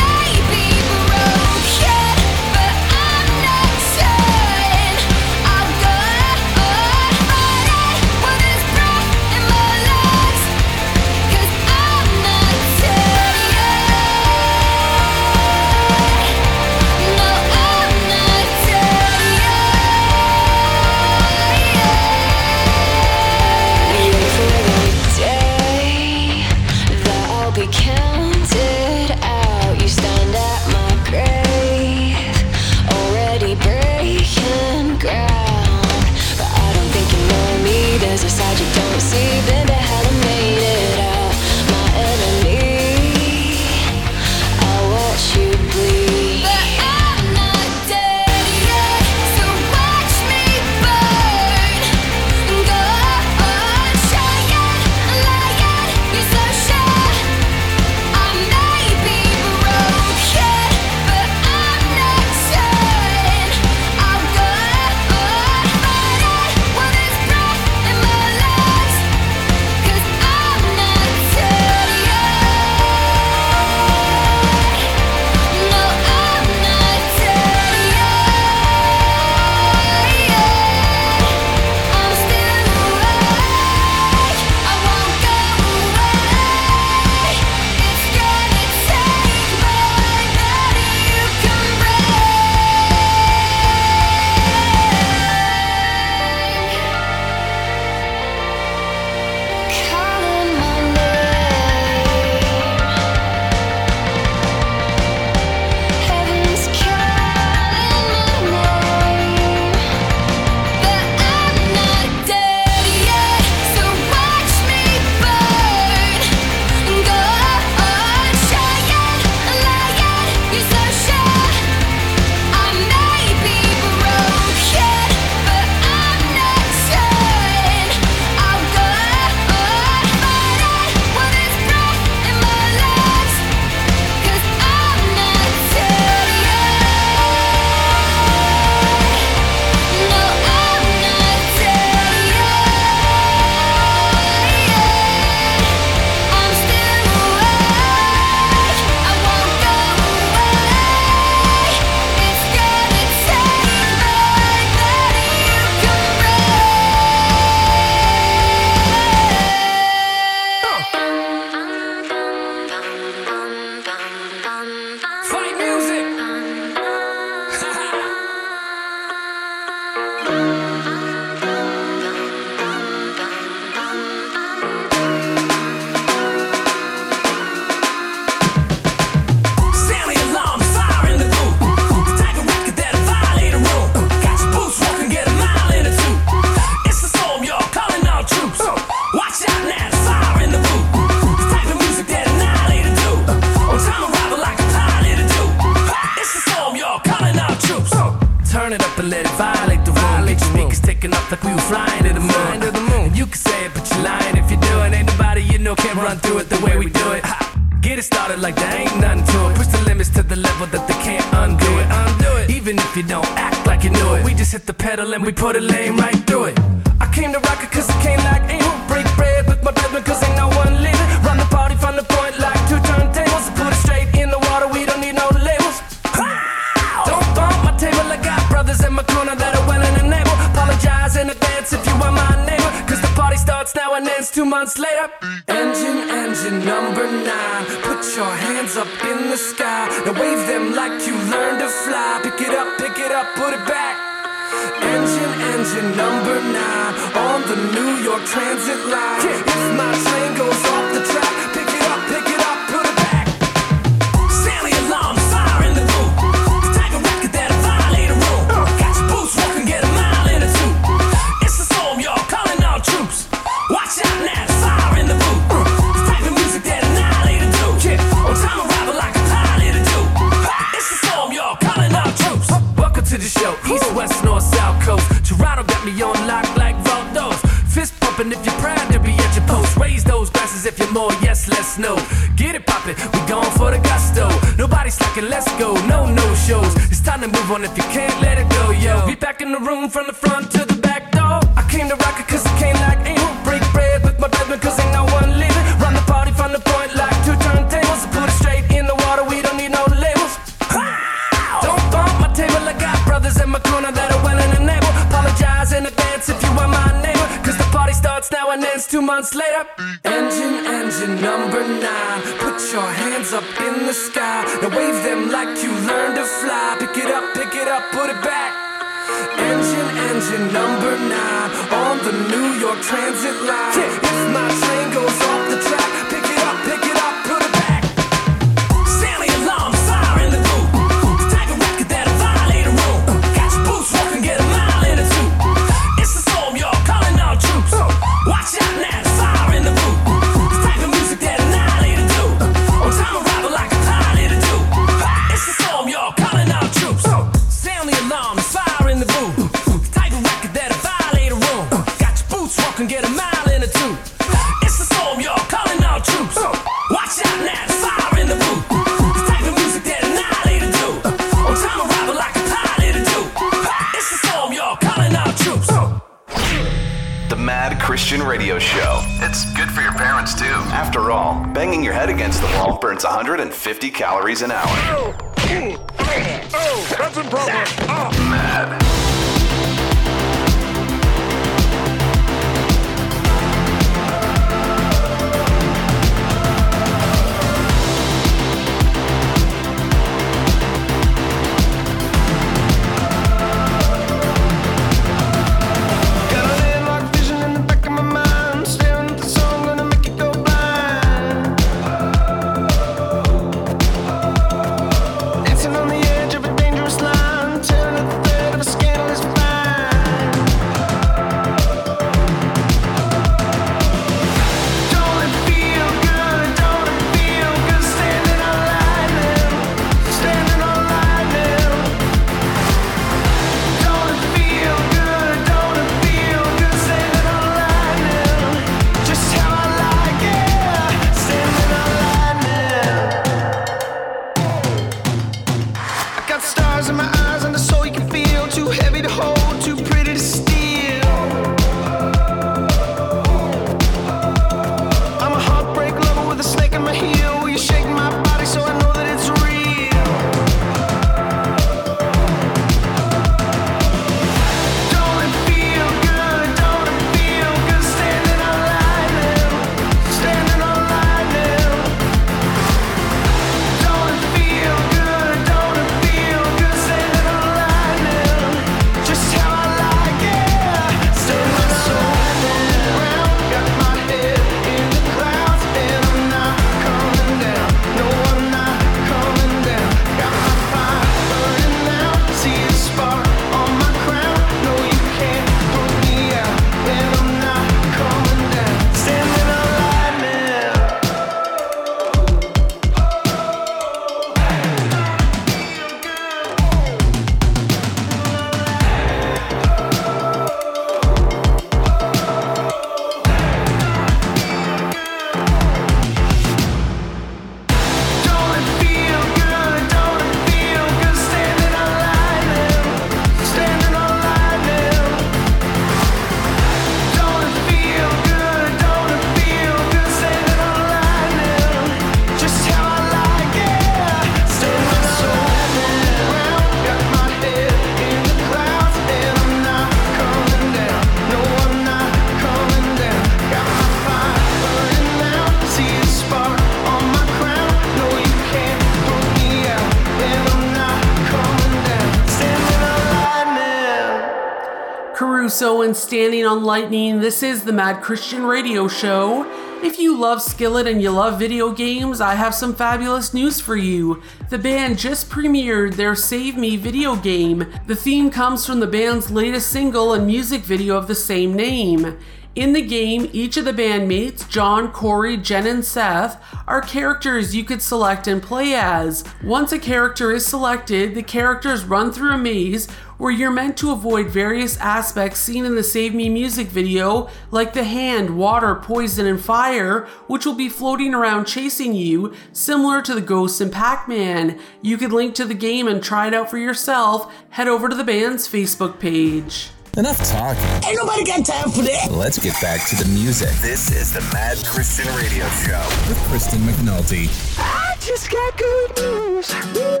Standing 545.93 546.45
on 546.45 546.63
Lightning, 546.63 547.19
this 547.19 547.43
is 547.43 547.65
the 547.65 547.73
Mad 547.73 548.01
Christian 548.01 548.43
Radio 548.43 548.87
Show. 548.87 549.45
If 549.83 549.99
you 549.99 550.17
love 550.17 550.41
Skillet 550.41 550.87
and 550.87 551.01
you 551.01 551.11
love 551.11 551.37
video 551.37 551.71
games, 551.71 552.21
I 552.21 552.35
have 552.35 552.55
some 552.55 552.73
fabulous 552.73 553.33
news 553.33 553.59
for 553.59 553.75
you. 553.75 554.21
The 554.49 554.57
band 554.57 554.99
just 554.99 555.29
premiered 555.29 555.95
their 555.95 556.15
Save 556.15 556.55
Me 556.55 556.77
video 556.77 557.15
game. 557.15 557.71
The 557.87 557.95
theme 557.95 558.29
comes 558.29 558.65
from 558.65 558.79
the 558.79 558.87
band's 558.87 559.31
latest 559.31 559.69
single 559.69 560.13
and 560.13 560.25
music 560.25 560.61
video 560.61 560.95
of 560.95 561.07
the 561.07 561.15
same 561.15 561.53
name. 561.53 562.17
In 562.53 562.73
the 562.73 562.81
game, 562.81 563.29
each 563.31 563.55
of 563.55 563.63
the 563.63 563.71
bandmates, 563.71 564.47
John, 564.49 564.91
Korey, 564.91 565.41
Jen, 565.41 565.65
and 565.65 565.85
Seth, 565.85 566.43
are 566.67 566.81
characters 566.81 567.55
you 567.55 567.63
could 567.63 567.81
select 567.81 568.27
and 568.27 568.43
play 568.43 568.73
as. 568.73 569.23
Once 569.41 569.71
a 569.71 569.79
character 569.79 570.33
is 570.33 570.45
selected, 570.45 571.15
the 571.15 571.23
characters 571.23 571.85
run 571.85 572.11
through 572.11 572.33
a 572.33 572.37
maze 572.37 572.89
where 573.21 573.31
you're 573.31 573.51
meant 573.51 573.77
to 573.77 573.91
avoid 573.91 574.31
various 574.31 574.77
aspects 574.77 575.39
seen 575.39 575.63
in 575.63 575.75
the 575.75 575.83
Save 575.83 576.15
Me 576.15 576.27
music 576.27 576.69
video, 576.69 577.29
like 577.51 577.73
the 577.73 577.83
hand, 577.83 578.35
water, 578.35 578.73
poison, 578.73 579.27
and 579.27 579.39
fire, 579.39 580.07
which 580.25 580.43
will 580.43 580.55
be 580.55 580.67
floating 580.67 581.13
around 581.13 581.45
chasing 581.45 581.93
you, 581.93 582.33
similar 582.51 582.99
to 582.99 583.13
the 583.13 583.21
ghosts 583.21 583.61
in 583.61 583.69
Pac 583.69 584.07
Man. 584.07 584.59
You 584.81 584.97
could 584.97 585.13
link 585.13 585.35
to 585.35 585.45
the 585.45 585.53
game 585.53 585.87
and 585.87 586.03
try 586.03 586.25
it 586.25 586.33
out 586.33 586.49
for 586.49 586.57
yourself. 586.57 587.31
Head 587.51 587.67
over 587.67 587.89
to 587.89 587.95
the 587.95 588.03
band's 588.03 588.47
Facebook 588.47 588.99
page. 588.99 589.69
Enough 589.95 590.17
talking. 590.27 590.89
Ain't 590.89 590.97
nobody 590.97 591.23
got 591.23 591.45
time 591.45 591.69
for 591.69 591.83
that. 591.83 592.07
Let's 592.11 592.39
get 592.39 592.59
back 592.59 592.89
to 592.89 592.95
the 592.95 593.07
music. 593.09 593.49
This 593.61 593.91
is 593.91 594.11
the 594.11 594.21
Mad 594.33 594.57
Christian 594.65 595.05
Radio 595.15 595.47
Show 595.49 595.85
with 596.09 596.17
Kristen 596.29 596.61
McNulty. 596.61 597.29
I 597.59 597.95
just 597.99 598.31
got 598.31 598.57
good 598.57 598.97
news. 598.97 600.00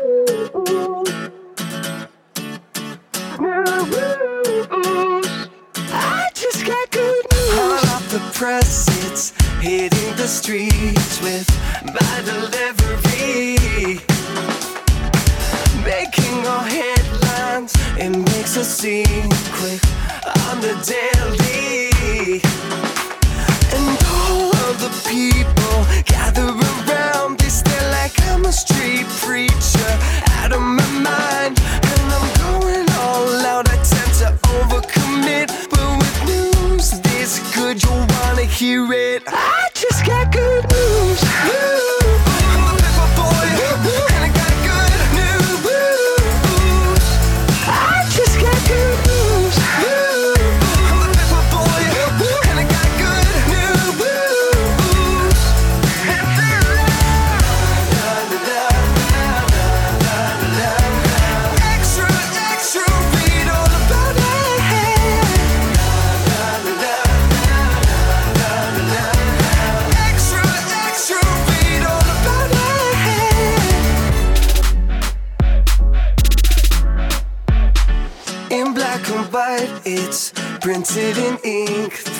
The 10.21 10.27
streets 10.27 11.19
with 11.23 11.49
my 11.83 12.21
delivery. 12.23 13.57
Making 15.83 16.45
all 16.45 16.59
headlines, 16.59 17.73
it 17.97 18.11
makes 18.11 18.55
a 18.55 18.63
scene 18.63 19.31
quick 19.57 19.81
on 20.47 20.61
the 20.61 20.75
daily. 20.85 21.40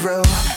Ink. 0.06 0.51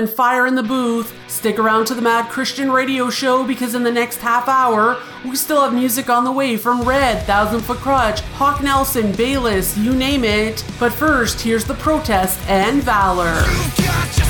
and 0.00 0.08
fire 0.08 0.46
in 0.46 0.54
the 0.54 0.62
booth. 0.62 1.14
Stick 1.28 1.58
around 1.58 1.84
to 1.84 1.94
the 1.94 2.00
Mad 2.00 2.30
Christian 2.30 2.72
radio 2.72 3.10
show 3.10 3.46
because 3.46 3.74
in 3.74 3.84
the 3.84 3.92
next 3.92 4.16
half 4.16 4.48
hour, 4.48 4.96
we 5.24 5.36
still 5.36 5.60
have 5.60 5.74
music 5.74 6.08
on 6.08 6.24
the 6.24 6.32
way 6.32 6.56
from 6.56 6.82
Red, 6.82 7.24
Thousand 7.26 7.60
Foot 7.60 7.78
Krutch, 7.78 8.20
Hawk 8.32 8.62
Nelson, 8.62 9.12
Bayless, 9.12 9.76
you 9.76 9.92
name 9.92 10.24
it. 10.24 10.64
But 10.80 10.92
first, 10.92 11.40
here's 11.40 11.64
the 11.64 11.74
protest 11.74 12.40
and 12.48 12.82
valor. 12.82 14.29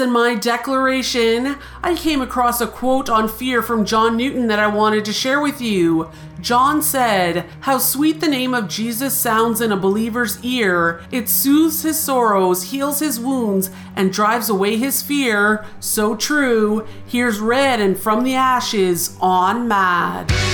in 0.00 0.10
my 0.10 0.34
declaration, 0.34 1.56
I 1.82 1.94
came 1.94 2.20
across 2.20 2.60
a 2.60 2.66
quote 2.66 3.08
on 3.08 3.28
fear 3.28 3.62
from 3.62 3.84
John 3.84 4.16
Newton 4.16 4.46
that 4.48 4.58
I 4.58 4.66
wanted 4.66 5.04
to 5.06 5.12
share 5.12 5.40
with 5.40 5.60
you. 5.60 6.10
John 6.40 6.82
said, 6.82 7.48
How 7.60 7.78
sweet 7.78 8.20
the 8.20 8.28
name 8.28 8.54
of 8.54 8.68
Jesus 8.68 9.14
sounds 9.14 9.60
in 9.60 9.72
a 9.72 9.76
believer's 9.76 10.42
ear. 10.44 11.02
It 11.10 11.28
soothes 11.28 11.82
his 11.82 11.98
sorrows, 11.98 12.64
heals 12.64 13.00
his 13.00 13.18
wounds, 13.18 13.70
and 13.96 14.12
drives 14.12 14.48
away 14.48 14.76
his 14.76 15.02
fear. 15.02 15.64
So 15.80 16.14
true. 16.14 16.86
Here's 17.06 17.40
Red 17.40 17.80
and 17.80 17.98
From 17.98 18.24
the 18.24 18.34
Ashes 18.34 19.16
on 19.20 19.68
Mad. 19.68 20.47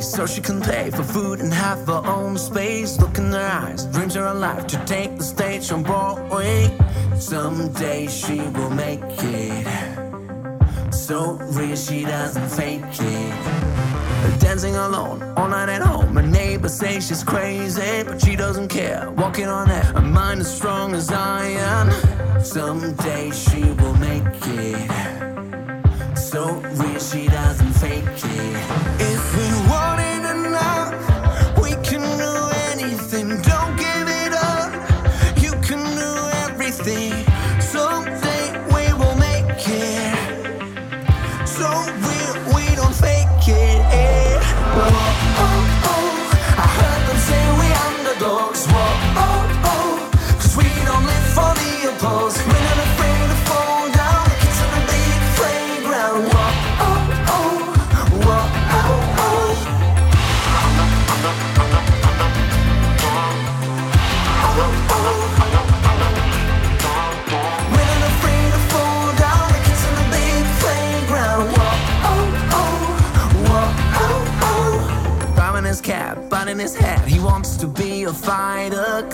So 0.00 0.26
she 0.26 0.40
can 0.40 0.60
pay 0.60 0.90
for 0.90 1.02
food 1.02 1.40
and 1.40 1.52
have 1.52 1.86
her 1.86 2.02
own 2.06 2.38
space. 2.38 2.98
Look 2.98 3.18
in 3.18 3.32
her 3.32 3.38
eyes, 3.38 3.86
dreams 3.86 4.16
are 4.16 4.28
alive 4.28 4.66
to 4.68 4.76
take 4.84 5.16
the 5.16 5.24
stage 5.24 5.70
on 5.72 5.82
Broadway. 5.82 6.70
Someday 7.18 8.06
she 8.06 8.40
will 8.40 8.70
make 8.70 9.02
it. 9.02 9.66
So 10.92 11.34
real 11.52 11.76
she 11.76 12.04
doesn't 12.04 12.48
fake 12.48 12.82
it. 13.00 14.40
Dancing 14.40 14.76
alone 14.76 15.22
all 15.36 15.48
night 15.48 15.68
at 15.68 15.82
home. 15.82 16.14
My 16.14 16.24
neighbors 16.24 16.74
say 16.74 17.00
she's 17.00 17.22
crazy, 17.22 18.02
but 18.04 18.20
she 18.20 18.36
doesn't 18.36 18.68
care. 18.68 19.10
Walking 19.10 19.46
on 19.46 19.70
air, 19.70 19.82
her 19.82 20.00
mind 20.00 20.40
as 20.40 20.54
strong 20.54 20.94
as 20.94 21.10
I 21.10 21.46
am. 21.46 21.90
Someday 22.40 23.30
she 23.30 23.62
will 23.62 23.96
make 23.96 24.24
it. 24.46 25.13
So 26.34 26.46
real 26.48 26.98
she 26.98 27.28
doesn't 27.28 27.74
fake 27.74 28.02
it. 28.02 29.00
If 29.00 29.36
we 29.36 29.70
want 29.70 30.03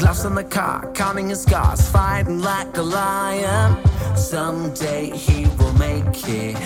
Gloves 0.01 0.25
on 0.25 0.35
the 0.35 0.45
car, 0.45 0.91
counting 0.95 1.29
his 1.29 1.43
scars, 1.43 1.87
fighting 1.91 2.41
like 2.41 2.75
a 2.79 2.83
lion. 2.83 3.77
Someday 4.17 5.11
he 5.11 5.45
will 5.59 5.75
make 5.75 6.27
it. 6.27 6.57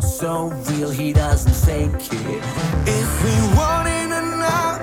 So 0.00 0.50
real, 0.70 0.90
he 0.90 1.12
doesn't 1.12 1.52
fake 1.52 2.12
it. 2.12 2.42
If 2.86 3.24
we 3.24 3.56
want 3.56 3.88
it 3.88 4.12
enough, 4.22 4.80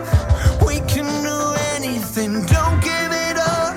we 0.67 0.81
can 0.81 1.07
do 1.23 1.55
anything. 1.73 2.45
Don't 2.45 2.81
give 2.83 3.11
it 3.29 3.37
up. 3.37 3.73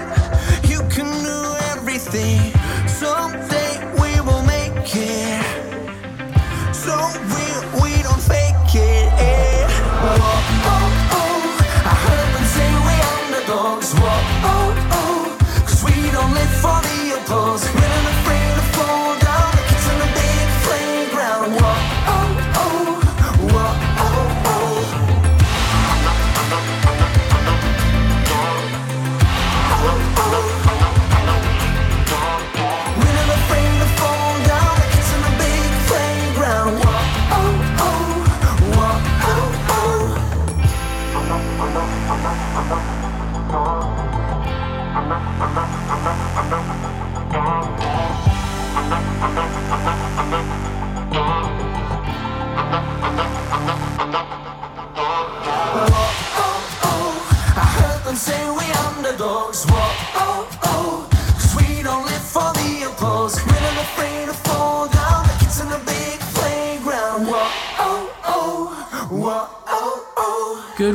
You 0.69 0.81
can 0.91 1.07
do 1.23 1.39
everything. 1.71 2.53
Someday 2.89 3.79
we 4.03 4.21
will 4.23 4.43
make 4.43 4.91
it. 4.97 5.46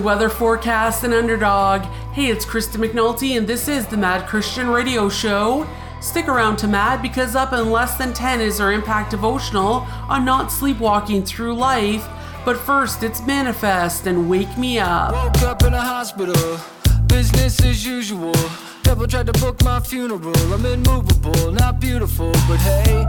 Weather 0.02 0.30
forecast 0.30 1.04
and 1.04 1.14
underdog. 1.14 1.84
Hey, 2.14 2.28
it's 2.28 2.44
Krista 2.44 2.84
McNulty, 2.84 3.38
and 3.38 3.46
this 3.48 3.68
is 3.68 3.86
the 3.86 3.98
Mad 3.98 4.28
Christian 4.28 4.68
Radio 4.70 5.10
Show. 5.10 5.68
Stick 6.00 6.28
around 6.28 6.58
to 6.58 6.68
Mad 6.68 7.04
because 7.04 7.36
up 7.36 7.54
in 7.54 7.70
less 7.70 7.98
than 7.98 8.12
10 8.12 8.42
is 8.42 8.60
our 8.60 8.74
impact 8.74 9.12
devotional 9.12 9.86
on 10.10 10.26
not 10.26 10.52
sleepwalking 10.52 11.24
through 11.24 11.54
life. 11.54 12.08
But 12.44 12.58
first, 12.58 13.04
it's 13.04 13.22
Manafest 13.22 14.08
and 14.08 14.28
Wake 14.28 14.58
Me 14.58 14.80
Up. 14.80 15.14
Woke 15.14 15.44
up 15.44 15.62
in 15.62 15.76
a 15.76 15.82
hospital, 15.82 16.60
business 17.06 17.64
as 17.64 17.86
usual. 17.86 18.34
Devil 18.82 19.06
tried 19.06 19.28
to 19.28 19.34
book 19.34 19.64
my 19.64 19.80
funeral. 19.80 20.36
I'm 20.52 20.66
immovable, 20.66 21.52
not 21.52 21.80
beautiful, 21.80 22.32
but 22.48 22.58
hey, 22.58 23.06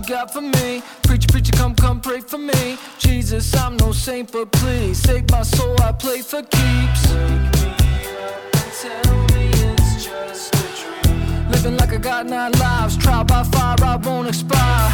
you 0.00 0.14
got 0.14 0.32
for 0.32 0.40
me? 0.40 0.82
Preacher, 1.02 1.28
preacher, 1.28 1.52
come, 1.52 1.74
come, 1.74 2.00
pray 2.00 2.20
for 2.20 2.38
me. 2.38 2.78
Jesus, 2.98 3.54
I'm 3.56 3.76
no 3.76 3.92
saint, 3.92 4.32
but 4.32 4.50
please 4.52 4.98
save 4.98 5.30
my 5.30 5.42
soul. 5.42 5.76
I 5.82 5.92
play 5.92 6.22
for 6.22 6.42
keeps. 6.42 7.10
Living 11.50 11.76
like 11.76 11.92
I 11.92 11.98
got 11.98 12.26
nine 12.26 12.52
lives, 12.52 12.96
trial 12.96 13.24
by 13.24 13.42
fire, 13.44 13.76
I 13.82 13.96
won't 13.96 14.28
expire. 14.28 14.90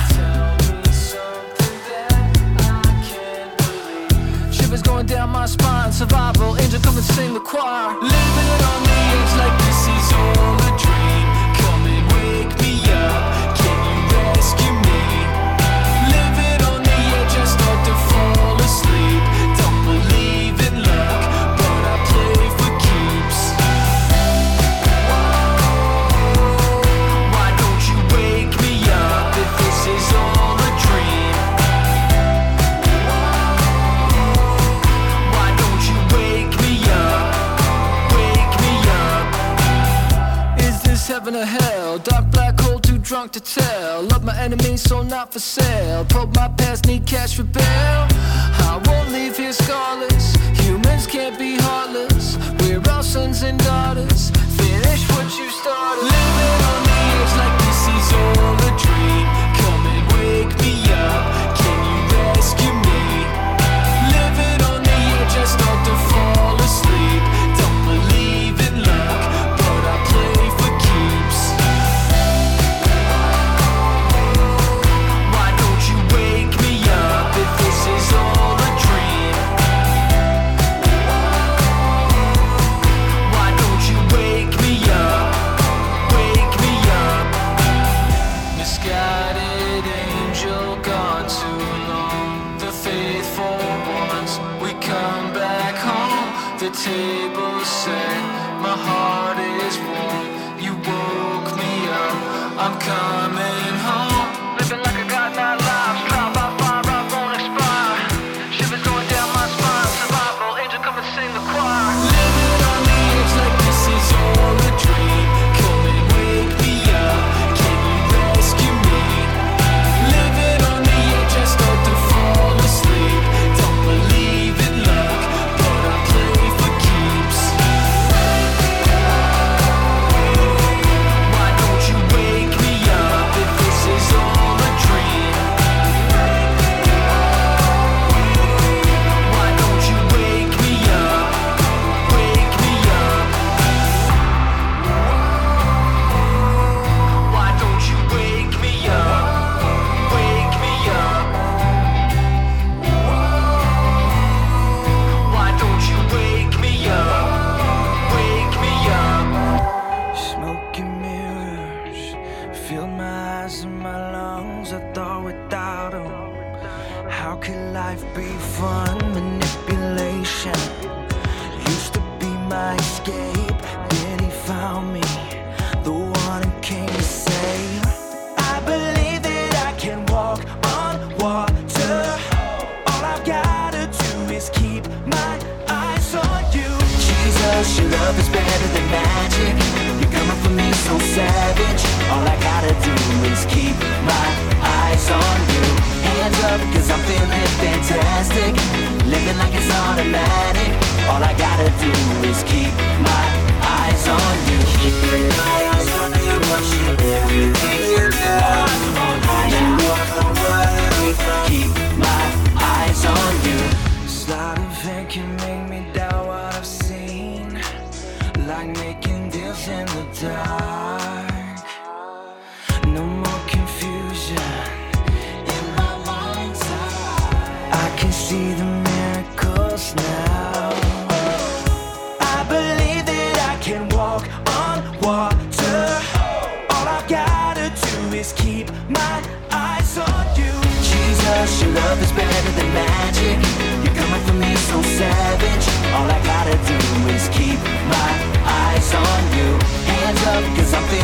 Shivers 4.51 4.83
going 4.83 5.07
down 5.07 5.31
my 5.31 5.47
spine. 5.47 5.93
Survival, 5.93 6.57
angel, 6.59 6.81
come 6.81 6.97
and 6.97 7.05
sing 7.05 7.35
the 7.35 7.41
choir. 7.41 7.95
Living 8.01 8.65
on 8.73 8.83
the 8.83 8.91
edge 8.91 9.37
like 9.39 9.66
drunk 43.07 43.31
to 43.31 43.41
tell. 43.41 44.03
Love 44.03 44.25
my 44.25 44.37
enemies, 44.37 44.83
so 44.83 45.01
not 45.01 45.33
for 45.33 45.39
sale. 45.39 46.05
Probe 46.07 46.35
my 46.35 46.49
past, 46.59 46.87
need 46.87 47.07
cash 47.07 47.37
for 47.37 47.45
bail. 47.45 47.63
I 48.69 48.83
won't 48.87 49.13
leave 49.13 49.37
here 49.37 49.53
scarless. 49.53 50.37
Humans 50.65 51.07
can't 51.07 51.39
be 51.39 51.57
heartless. 51.57 52.37
We're 52.59 52.83
all 52.91 53.05
sons 53.05 53.43
and 53.43 53.59
daughters. 53.61 54.31
Finish 54.59 55.03
what 55.13 55.29
you 55.39 55.49
started. 55.51 56.03
Living 56.03 56.61
on 56.73 56.81
the 56.89 56.99
edge 57.15 57.35
like 57.43 57.57
this 57.65 57.81
is 57.95 58.13
all 58.13 58.66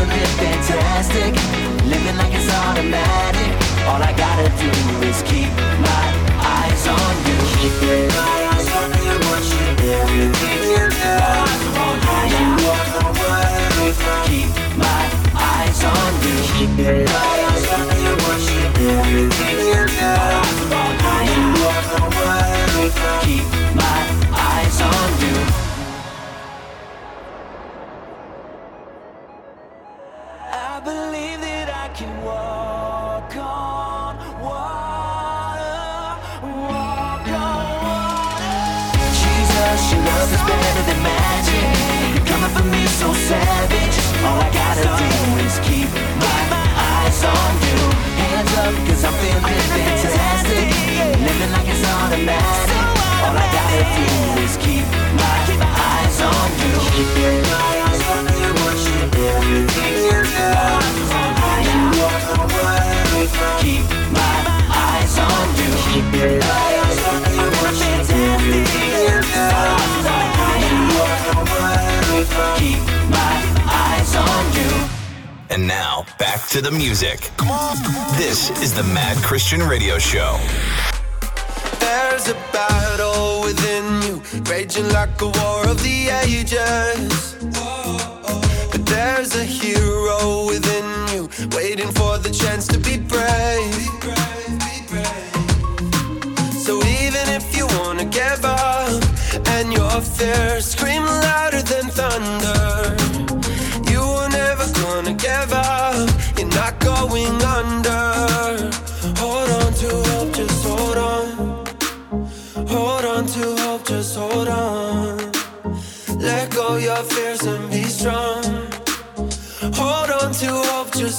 to 0.02 0.08
live 0.08 0.34
fantastic, 0.34 1.32
living 1.86 2.16
like 2.16 2.34
it's 2.34 2.50
automatic. 2.50 3.52
All 3.86 4.02
I 4.02 4.12
gotta 4.16 4.48
do 4.58 4.70
is 5.06 5.22
keep 5.22 5.50
my 5.78 6.06
eyes 6.42 6.86
on 6.88 7.14
you. 7.26 7.38
Keep 7.60 7.74
my 8.18 8.38
eyes 8.50 8.68
on 8.80 8.90
you, 9.06 9.14
watching 9.30 9.74
everything 9.94 10.60
you 10.74 10.84
do. 10.90 11.14
Oh, 11.78 11.94
how 12.06 12.24
you 12.34 12.46
walk 12.66 12.90
away 13.06 13.92
from. 13.92 14.26
Keep 14.26 14.50
my 14.76 15.02
eyes 15.34 15.80
on 15.84 16.10
you. 16.24 16.34
Keep 16.50 16.70
my 16.82 17.28
eyes 17.46 17.66
on 17.78 17.86
you, 18.02 18.12
watching 18.26 18.66
everything 18.82 19.56
you 19.66 19.74
do. 19.74 19.81
And 75.52 75.68
now, 75.68 76.06
back 76.18 76.48
to 76.48 76.62
the 76.62 76.70
music. 76.70 77.30
Come 77.36 77.50
on, 77.50 77.76
come 77.84 77.94
on. 77.94 78.16
This 78.16 78.48
is 78.62 78.72
the 78.72 78.84
Mad 78.84 79.18
Christian 79.18 79.60
Radio 79.60 79.98
Show. 79.98 80.40
There's 81.78 82.28
a 82.28 82.34
battle 82.54 83.42
within 83.42 83.84
you, 84.00 84.22
raging 84.50 84.88
like 84.88 85.20
a 85.20 85.26
war 85.26 85.68
of 85.68 85.76
the 85.82 86.08
ages. 86.24 87.36
But 88.72 88.86
there's 88.86 89.36
a 89.36 89.44
hero 89.44 90.46
within 90.46 90.88
you, 91.12 91.28
waiting 91.54 91.92
for 91.92 92.16
the 92.16 92.30
chance 92.30 92.66
to 92.68 92.78
be 92.78 92.96
brave. 92.96 93.74
So 96.64 96.78
even 96.78 97.28
if 97.28 97.54
you 97.54 97.66
wanna 97.78 98.06
give 98.06 98.42
up 98.46 99.02
and 99.48 99.70
your 99.70 100.00
fears. 100.00 100.52
fierce 100.72 100.81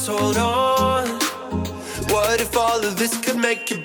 hold 0.07 0.37
on. 0.37 1.07
What 2.09 2.41
if 2.41 2.57
all 2.57 2.83
of 2.83 2.97
this 2.97 3.17
could 3.21 3.37
make 3.37 3.69
you 3.69 3.82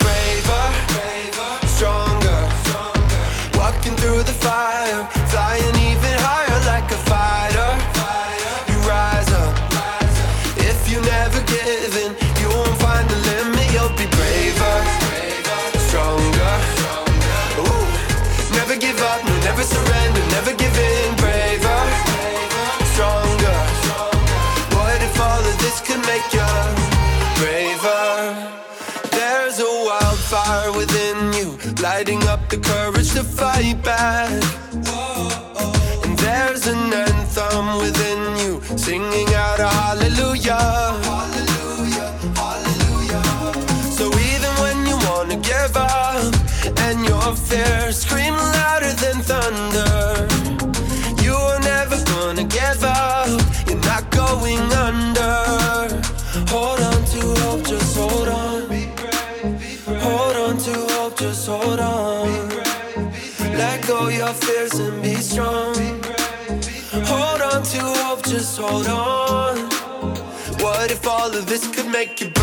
could 71.66 71.88
make 71.90 72.20
you 72.20 72.37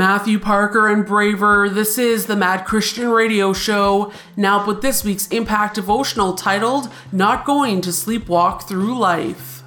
Matthew 0.00 0.38
Parker 0.38 0.88
and 0.88 1.04
Braver, 1.04 1.68
this 1.68 1.98
is 1.98 2.24
the 2.24 2.34
Mad 2.34 2.64
Christian 2.64 3.10
Radio 3.10 3.52
Show. 3.52 4.14
Now, 4.34 4.66
with 4.66 4.80
this 4.80 5.04
week's 5.04 5.28
Impact 5.28 5.74
Devotional 5.74 6.32
titled 6.32 6.90
Not 7.12 7.44
Going 7.44 7.82
to 7.82 7.90
Sleepwalk 7.90 8.66
Through 8.66 8.98
Life. 8.98 9.62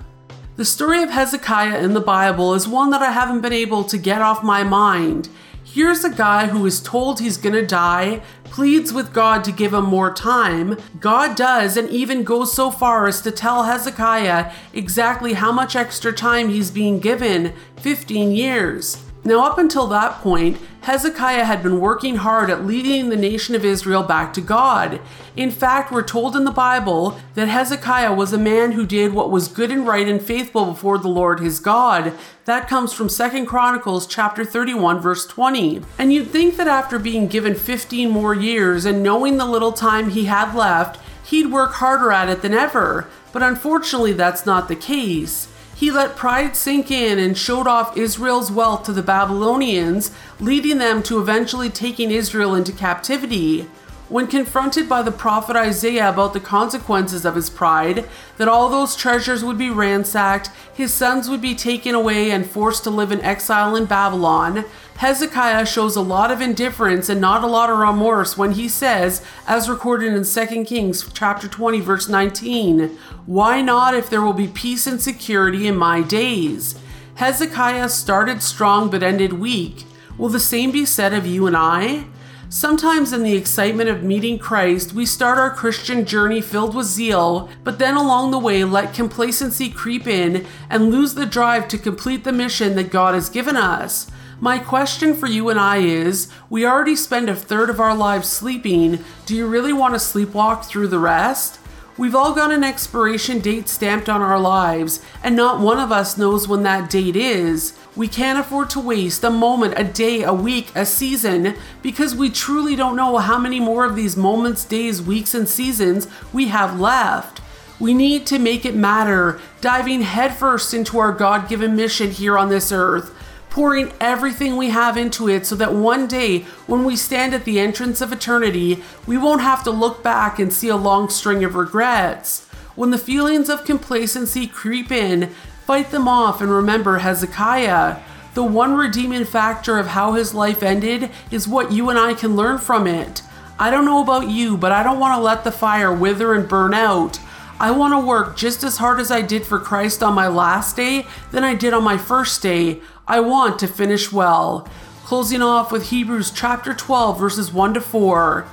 The 0.55 0.65
story 0.65 1.03
of 1.03 1.11
Hezekiah 1.11 1.84
in 1.84 1.93
the 1.93 2.01
Bible 2.01 2.55
is 2.55 2.68
one 2.68 2.89
that 2.89 3.03
I 3.03 3.11
haven't 3.11 3.41
been 3.41 3.53
able 3.53 3.84
to 3.84 3.95
get 3.95 4.23
off 4.23 4.43
my 4.43 4.64
mind. 4.64 5.30
Here's 5.64 6.03
a 6.03 6.10
guy 6.10 6.47
who 6.47 6.65
is 6.65 6.81
told 6.81 7.19
he's 7.19 7.38
gonna 7.38 7.64
die, 7.64 8.23
pleads 8.45 8.91
with 8.91 9.14
God 9.14 9.43
to 9.43 9.51
give 9.51 9.76
him 9.76 9.85
more 9.85 10.11
time. 10.11 10.80
God 10.99 11.35
does, 11.35 11.77
and 11.77 11.88
even 11.89 12.23
goes 12.23 12.51
so 12.51 12.72
far 12.72 13.05
as 13.05 13.22
to 13.22 13.30
tell 13.30 13.65
Hezekiah 13.65 14.51
exactly 14.73 15.34
how 15.34 15.51
much 15.51 15.76
extra 15.76 16.11
time 16.11 16.49
he's 16.49 16.72
being 16.72 16.99
given 16.99 17.53
15 17.76 18.31
years. 18.31 18.97
Now, 19.25 19.45
up 19.45 19.57
until 19.57 19.87
that 19.87 20.21
point, 20.21 20.57
Hezekiah 20.81 21.45
had 21.45 21.63
been 21.63 21.79
working 21.79 22.17
hard 22.17 22.49
at 22.49 22.65
leading 22.65 23.07
the 23.07 23.15
nation 23.15 23.55
of 23.55 23.63
Israel 23.63 24.03
back 24.03 24.33
to 24.33 24.41
God. 24.41 24.99
In 25.37 25.49
fact, 25.49 25.93
we're 25.93 26.03
told 26.03 26.35
in 26.35 26.43
the 26.43 26.51
Bible 26.51 27.17
that 27.35 27.47
Hezekiah 27.47 28.13
was 28.13 28.33
a 28.33 28.37
man 28.37 28.73
who 28.73 28.85
did 28.85 29.13
what 29.13 29.31
was 29.31 29.47
good 29.47 29.71
and 29.71 29.87
right 29.87 30.09
and 30.09 30.21
faithful 30.21 30.65
before 30.65 30.97
the 30.97 31.07
Lord 31.07 31.39
his 31.39 31.61
God. 31.61 32.11
That 32.43 32.67
comes 32.67 32.91
from 32.91 33.07
2 33.07 33.45
Chronicles 33.45 34.05
chapter 34.07 34.43
31 34.43 34.99
verse 34.99 35.25
20. 35.25 35.81
And 35.97 36.11
you'd 36.11 36.27
think 36.27 36.57
that 36.57 36.67
after 36.67 36.99
being 36.99 37.27
given 37.27 37.55
15 37.55 38.09
more 38.09 38.35
years 38.35 38.83
and 38.83 39.01
knowing 39.01 39.37
the 39.37 39.45
little 39.45 39.71
time 39.71 40.09
he 40.09 40.25
had 40.25 40.53
left, 40.53 40.99
he'd 41.25 41.49
work 41.49 41.75
harder 41.75 42.11
at 42.11 42.27
it 42.27 42.41
than 42.41 42.53
ever. 42.53 43.07
But 43.31 43.41
unfortunately, 43.41 44.11
that's 44.11 44.45
not 44.45 44.67
the 44.67 44.75
case. 44.75 45.47
He 45.75 45.91
let 45.91 46.15
pride 46.15 46.55
sink 46.55 46.91
in 46.91 47.19
and 47.19 47.37
showed 47.37 47.67
off 47.67 47.97
Israel's 47.97 48.51
wealth 48.51 48.83
to 48.83 48.93
the 48.93 49.03
Babylonians, 49.03 50.11
leading 50.39 50.77
them 50.77 51.03
to 51.03 51.19
eventually 51.19 51.69
taking 51.69 52.11
Israel 52.11 52.55
into 52.55 52.71
captivity. 52.71 53.67
When 54.14 54.27
confronted 54.27 54.88
by 54.88 55.02
the 55.02 55.11
prophet 55.11 55.56
Isaiah 55.56 56.07
about 56.07 56.34
the 56.34 56.40
consequences 56.40 57.26
of 57.26 57.34
his 57.34 57.49
pride, 57.49 58.07
that 58.38 58.48
all 58.48 58.69
those 58.69 58.95
treasures 58.95 59.44
would 59.44 59.57
be 59.57 59.72
ransacked, 59.72 60.52
his 60.72 60.94
sons 60.94 61.31
would 61.31 61.41
be 61.41 61.56
taken 61.56 61.95
away 61.95 62.30
and 62.30 62.45
forced 62.45 62.84
to 62.84 62.91
live 62.91 63.11
in 63.11 63.22
exile 63.22 63.76
in 63.76 63.85
Babylon, 63.85 64.65
Hezekiah 64.98 65.65
shows 65.65 65.95
a 65.95 66.02
lot 66.02 66.30
of 66.30 66.41
indifference 66.41 67.10
and 67.10 67.19
not 67.19 67.44
a 67.44 67.48
lot 67.48 67.72
of 67.72 67.80
remorse 67.80 68.38
when 68.38 68.52
he 68.52 68.68
says, 68.68 69.23
as 69.48 69.68
recorded 69.68 70.14
in 70.14 70.23
2 70.23 70.64
Kings 70.64 71.10
chapter 71.11 71.48
20 71.48 71.80
verse 71.80 72.07
19, 72.07 72.91
"Why 73.26 73.64
not 73.64 73.95
if 73.95 74.11
there 74.11 74.22
will 74.22 74.34
be 74.34 74.48
peace 74.48 74.85
and 74.85 75.02
security 75.02 75.65
in 75.65 75.76
my 75.76 76.02
days?" 76.02 76.76
Hezekiah 77.15 77.90
started 77.90 78.44
strong 78.44 78.91
but 78.91 79.02
ended 79.02 79.34
weak. 79.34 79.88
Will 80.19 80.30
the 80.30 80.40
same 80.40 80.69
be 80.69 80.85
said 80.85 81.14
of 81.14 81.26
you 81.26 81.48
and 81.48 81.57
I? 81.57 82.06
Sometimes, 82.55 83.11
in 83.11 83.23
the 83.23 83.35
excitement 83.35 83.89
of 83.89 84.03
meeting 84.03 84.38
Christ, 84.38 84.93
we 84.93 85.07
start 85.07 85.39
our 85.39 85.49
Christian 85.49 86.05
journey 86.05 86.39
filled 86.39 86.75
with 86.75 86.85
zeal, 86.85 87.49
but 87.63 87.80
then 87.80 87.95
along 87.95 88.30
the 88.30 88.38
way 88.38 88.63
let 88.63 88.93
complacency 88.93 89.71
creep 89.71 90.05
in 90.05 90.45
and 90.69 90.91
lose 90.91 91.15
the 91.15 91.25
drive 91.25 91.67
to 91.69 91.80
complete 91.80 92.23
the 92.23 92.31
mission 92.31 92.75
that 92.75 92.91
God 92.91 93.15
has 93.15 93.27
given 93.27 93.55
us. 93.57 94.05
My 94.39 94.59
question 94.59 95.15
for 95.15 95.25
you 95.25 95.49
and 95.49 95.59
I 95.59 95.77
is 95.77 96.30
we 96.47 96.63
already 96.63 96.95
spend 96.95 97.27
a 97.27 97.35
third 97.35 97.71
of 97.71 97.80
our 97.80 97.95
lives 97.95 98.30
sleeping. 98.30 99.03
Do 99.25 99.35
you 99.35 99.47
really 99.47 99.73
want 99.73 99.95
to 99.95 99.99
sleepwalk 99.99 100.63
through 100.63 100.89
the 100.89 100.99
rest? 100.99 101.59
We've 101.95 102.15
all 102.15 102.34
got 102.34 102.52
an 102.52 102.64
expiration 102.64 103.40
date 103.40 103.70
stamped 103.70 104.10
on 104.10 104.20
our 104.20 104.40
lives, 104.40 104.99
and 105.22 105.36
not 105.36 105.60
one 105.60 105.78
of 105.80 105.91
us 105.91 106.18
knows 106.18 106.48
when 106.48 106.64
that 106.64 106.90
date 106.90 107.15
is. 107.15 107.78
We 107.95 108.07
can't 108.07 108.40
afford 108.40 108.72
to 108.72 108.80
waste 108.80 109.24
a 109.24 109.30
moment, 109.30 109.76
a 109.78 109.84
day, 109.84 110.24
a 110.24 110.34
week, 110.34 110.72
a 110.74 110.88
season, 110.88 111.53
because 111.84 112.15
we 112.15 112.32
truly 112.32 112.76
don't 112.76 112.95
know 112.95 113.20
how 113.20 113.38
many 113.38 113.60
more 113.60 113.86
of 113.86 113.95
these 113.95 114.18
moments, 114.18 114.65
days, 114.65 115.03
weeks, 115.03 115.36
and 115.36 115.48
seasons 115.48 116.07
we 116.34 116.48
have 116.48 116.80
left. 116.80 117.41
We 117.80 117.94
need 117.94 118.26
to 118.28 118.40
make 118.40 118.65
it 118.65 118.76
matter, 118.76 119.40
diving 119.61 120.02
headfirst 120.02 120.74
into 120.74 120.98
our 120.98 121.11
God 121.11 121.48
given 121.48 121.76
mission 121.76 122.10
here 122.10 122.40
on 122.40 122.49
this 122.49 122.72
earth, 122.72 123.14
pouring 123.53 123.93
everything 124.01 124.57
we 124.57 124.71
have 124.71 124.97
into 124.97 125.30
it 125.30 125.45
so 125.45 125.53
that 125.53 125.71
one 125.71 126.07
day, 126.07 126.39
when 126.65 126.84
we 126.84 126.95
stand 126.95 127.35
at 127.35 127.45
the 127.45 127.59
entrance 127.59 128.01
of 128.01 128.11
eternity, 128.11 128.81
we 129.05 129.15
won't 129.15 129.41
have 129.41 129.63
to 129.63 129.69
look 129.69 130.01
back 130.01 130.39
and 130.39 130.51
see 130.51 130.69
a 130.69 130.75
long 130.75 131.07
string 131.07 131.43
of 131.43 131.53
regrets. 131.53 132.47
When 132.73 132.89
the 132.89 132.97
feelings 132.97 133.49
of 133.49 133.63
complacency 133.63 134.47
creep 134.47 134.91
in, 134.91 135.30
fight 135.67 135.91
them 135.91 136.07
off 136.07 136.41
and 136.41 136.49
remember 136.49 136.97
Hezekiah. 136.97 137.99
The 138.34 138.43
one 138.43 138.73
redeeming 138.73 139.23
factor 139.23 139.77
of 139.77 139.85
how 139.85 140.13
his 140.13 140.34
life 140.34 140.63
ended 140.63 141.11
is 141.30 141.47
what 141.47 141.71
you 141.71 141.91
and 141.91 141.99
I 141.99 142.15
can 142.15 142.35
learn 142.35 142.57
from 142.57 142.88
it. 142.88 143.21
I 143.59 143.69
don't 143.69 143.85
know 143.85 144.01
about 144.01 144.31
you, 144.31 144.57
but 144.57 144.71
I 144.71 144.81
don't 144.81 144.99
want 144.99 145.15
to 145.15 145.21
let 145.21 145.43
the 145.43 145.51
fire 145.51 145.93
wither 145.93 146.34
and 146.34 146.49
burn 146.49 146.73
out. 146.73 147.19
I 147.59 147.71
want 147.71 147.93
to 147.93 148.05
work 148.05 148.35
just 148.35 148.63
as 148.63 148.77
hard 148.77 148.99
as 148.99 149.11
I 149.11 149.21
did 149.21 149.45
for 149.45 149.59
Christ 149.59 150.01
on 150.01 150.13
my 150.13 150.27
last 150.27 150.75
day 150.75 151.05
than 151.31 151.43
I 151.43 151.53
did 151.55 151.73
on 151.73 151.84
my 151.84 151.97
first 151.97 152.41
day. 152.41 152.81
I 153.07 153.19
want 153.19 153.59
to 153.59 153.67
finish 153.67 154.11
well. 154.11 154.67
closing 155.03 155.41
off 155.41 155.71
with 155.71 155.89
Hebrews 155.89 156.31
chapter 156.31 156.73
12, 156.73 157.19
verses 157.19 157.53
1 157.53 157.75
to 157.75 157.81
4. 157.81 158.47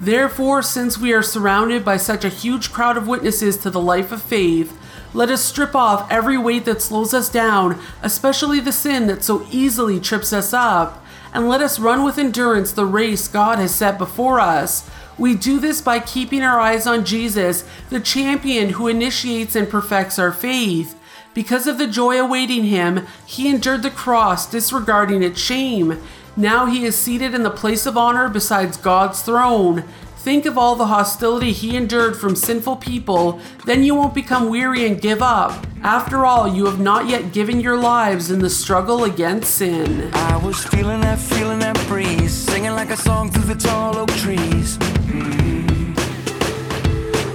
Therefore, 0.00 0.60
since 0.60 0.98
we 0.98 1.12
are 1.12 1.22
surrounded 1.22 1.84
by 1.84 1.96
such 1.96 2.24
a 2.24 2.28
huge 2.28 2.72
crowd 2.72 2.96
of 2.96 3.06
witnesses 3.06 3.56
to 3.58 3.70
the 3.70 3.80
life 3.80 4.12
of 4.12 4.20
faith, 4.20 4.76
let 5.14 5.30
us 5.30 5.44
strip 5.44 5.74
off 5.74 6.10
every 6.10 6.36
weight 6.36 6.64
that 6.64 6.82
slows 6.82 7.14
us 7.14 7.28
down, 7.28 7.80
especially 8.02 8.60
the 8.60 8.72
sin 8.72 9.06
that 9.06 9.22
so 9.22 9.46
easily 9.50 10.00
trips 10.00 10.32
us 10.32 10.52
up, 10.52 11.02
and 11.32 11.48
let 11.48 11.62
us 11.62 11.78
run 11.78 12.04
with 12.04 12.18
endurance 12.18 12.72
the 12.72 12.84
race 12.84 13.28
God 13.28 13.58
has 13.58 13.74
set 13.74 13.96
before 13.96 14.40
us. 14.40 14.90
We 15.18 15.34
do 15.34 15.60
this 15.60 15.80
by 15.80 16.00
keeping 16.00 16.42
our 16.42 16.58
eyes 16.58 16.86
on 16.86 17.04
Jesus, 17.04 17.64
the 17.90 18.00
champion 18.00 18.70
who 18.70 18.88
initiates 18.88 19.54
and 19.54 19.68
perfects 19.68 20.18
our 20.18 20.32
faith. 20.32 20.98
Because 21.34 21.66
of 21.66 21.78
the 21.78 21.86
joy 21.86 22.18
awaiting 22.18 22.64
him, 22.64 23.06
he 23.26 23.48
endured 23.48 23.82
the 23.82 23.90
cross, 23.90 24.50
disregarding 24.50 25.22
its 25.22 25.40
shame. 25.40 26.00
Now 26.36 26.66
he 26.66 26.84
is 26.84 26.96
seated 26.96 27.34
in 27.34 27.42
the 27.42 27.50
place 27.50 27.86
of 27.86 27.96
honor 27.96 28.28
besides 28.28 28.76
God's 28.76 29.22
throne. 29.22 29.84
Think 30.22 30.46
of 30.46 30.56
all 30.56 30.76
the 30.76 30.86
hostility 30.86 31.50
he 31.50 31.74
endured 31.76 32.16
from 32.16 32.36
sinful 32.36 32.76
people, 32.76 33.40
then 33.66 33.82
you 33.82 33.96
won't 33.96 34.14
become 34.14 34.48
weary 34.48 34.86
and 34.86 35.00
give 35.00 35.20
up. 35.20 35.66
After 35.82 36.24
all, 36.24 36.46
you 36.46 36.64
have 36.66 36.78
not 36.78 37.08
yet 37.08 37.32
given 37.32 37.58
your 37.58 37.76
lives 37.76 38.30
in 38.30 38.38
the 38.38 38.48
struggle 38.48 39.02
against 39.02 39.56
sin. 39.56 40.14
I 40.14 40.36
was 40.36 40.64
feeling 40.64 41.00
that, 41.00 41.18
feeling 41.18 41.58
that 41.58 41.76
breeze, 41.88 42.32
singing 42.32 42.70
like 42.70 42.90
a 42.90 42.96
song 42.96 43.32
through 43.32 43.52
the 43.52 43.56
tall 43.56 43.98
oak 43.98 44.10
trees. 44.10 44.78
Mm. 44.78 45.94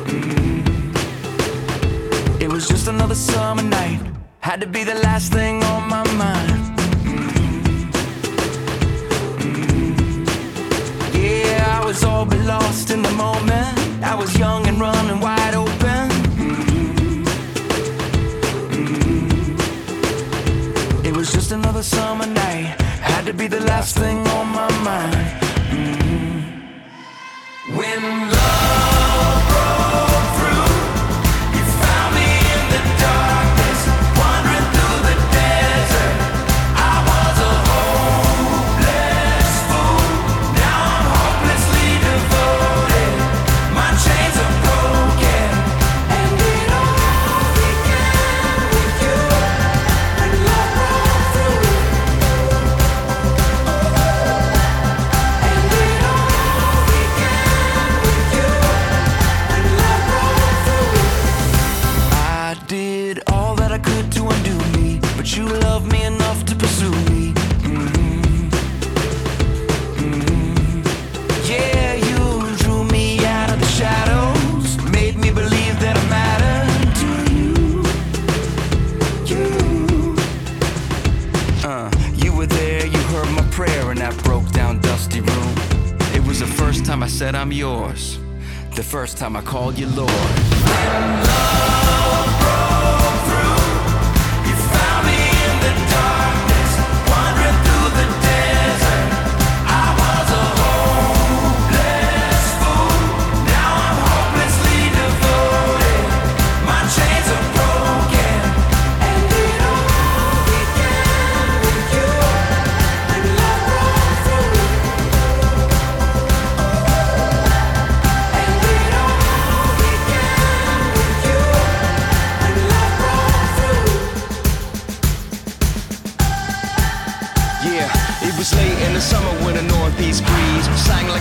Mm. 0.05 0.61
It 2.41 2.47
was 2.47 2.69
just 2.69 2.87
another 2.87 3.15
summer 3.15 3.63
night, 3.63 3.99
had 4.39 4.61
to 4.61 4.67
be 4.67 4.85
the 4.85 4.95
last 4.95 5.33
thing 5.33 5.61
on 5.61 5.89
my 5.89 6.09
mind. 6.13 6.56
Was 11.87 12.03
all 12.03 12.25
but 12.25 12.39
lost 12.39 12.91
in 12.91 13.01
the 13.01 13.11
moment. 13.11 14.03
I 14.03 14.13
was 14.13 14.37
young 14.37 14.67
and 14.67 14.77
running 14.77 15.21
wide 15.21 15.55
open. 15.55 16.11
It 21.05 21.15
was 21.15 21.31
just 21.31 21.53
another 21.53 21.83
summer 21.83 22.25
night. 22.25 22.75
Had 23.11 23.25
to 23.27 23.33
be 23.33 23.47
the 23.47 23.61
last 23.61 23.95
thing 23.95 24.17
on 24.37 24.47
my 24.59 24.69
mind. 24.89 25.27
Mm. 25.71 26.41
When 27.77 28.36
said 87.17 87.33
I'm 87.33 87.51
yours, 87.51 88.19
the 88.75 88.83
first 88.83 89.17
time 89.17 89.35
I 89.35 89.41
called 89.41 89.79
you 89.79 89.87
Lord. 89.87 90.11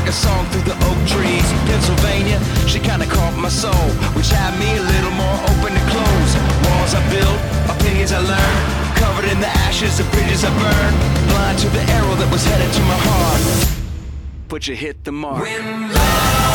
Like 0.07 0.15
a 0.15 0.19
song 0.19 0.47
through 0.51 0.63
the 0.63 0.77
oak 0.87 0.99
trees. 1.09 1.47
Pennsylvania, 1.67 2.39
she 2.69 2.79
kinda 2.79 3.07
caught 3.07 3.37
my 3.37 3.49
soul, 3.49 3.89
which 4.15 4.29
had 4.29 4.57
me 4.59 4.71
a 4.77 4.83
little 4.83 5.11
more 5.11 5.37
open 5.51 5.75
to 5.75 5.85
close. 5.91 6.33
Walls 6.65 6.95
I 6.95 7.03
built, 7.11 7.39
opinions 7.75 8.13
I 8.13 8.21
learned, 8.21 8.61
covered 8.95 9.29
in 9.33 9.41
the 9.41 9.51
ashes 9.67 9.99
of 9.99 10.11
bridges 10.13 10.45
I 10.45 10.51
burned. 10.63 10.97
Blind 11.31 11.59
to 11.59 11.69
the 11.71 11.83
arrow 11.99 12.15
that 12.21 12.31
was 12.31 12.45
headed 12.45 12.73
to 12.73 12.83
my 12.83 12.99
heart, 13.09 13.43
but 14.49 14.69
you 14.69 14.77
hit 14.77 15.03
the 15.03 15.13
mark. 15.13 15.43
When 15.43 15.93
love 15.93 16.46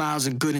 smiles 0.00 0.26
and 0.26 0.38
good. 0.38 0.59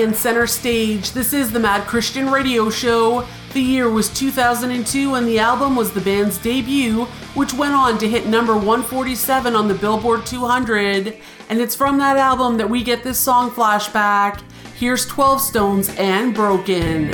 in 0.00 0.14
center 0.14 0.46
stage. 0.46 1.12
This 1.12 1.32
is 1.34 1.52
the 1.52 1.58
Mad 1.58 1.86
Christian 1.86 2.30
Radio 2.30 2.70
Show. 2.70 3.26
The 3.52 3.60
year 3.60 3.90
was 3.90 4.08
2002, 4.08 5.14
and 5.14 5.26
the 5.26 5.38
album 5.38 5.76
was 5.76 5.92
the 5.92 6.00
band's 6.00 6.38
debut, 6.38 7.04
which 7.34 7.52
went 7.52 7.74
on 7.74 7.98
to 7.98 8.08
hit 8.08 8.26
number 8.26 8.54
147 8.54 9.54
on 9.54 9.68
the 9.68 9.74
Billboard 9.74 10.24
200. 10.24 11.18
And 11.50 11.60
it's 11.60 11.74
from 11.74 11.98
that 11.98 12.16
album 12.16 12.56
that 12.56 12.70
we 12.70 12.82
get 12.82 13.02
this 13.02 13.18
song 13.18 13.50
flashback. 13.50 14.40
Here's 14.76 15.04
12 15.06 15.40
Stones 15.40 15.88
and 15.98 16.34
Broken. 16.34 17.10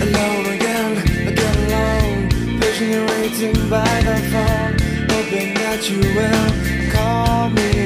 Alone 0.00 0.46
again, 0.46 1.28
again 1.28 1.58
alone, 1.68 2.60
patiently 2.60 3.06
waiting 3.06 3.70
by 3.70 4.00
the 4.02 4.16
phone, 4.32 4.76
hoping 5.08 5.54
that 5.54 5.88
you 5.88 6.00
will 6.16 6.90
call 6.92 7.50
me. 7.50 7.79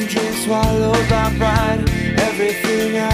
and 0.00 0.08
drink 0.08 0.34
swallowed 0.36 1.08
by 1.08 1.32
pride. 1.38 1.80
Everything 2.20 2.98
I 2.98 3.07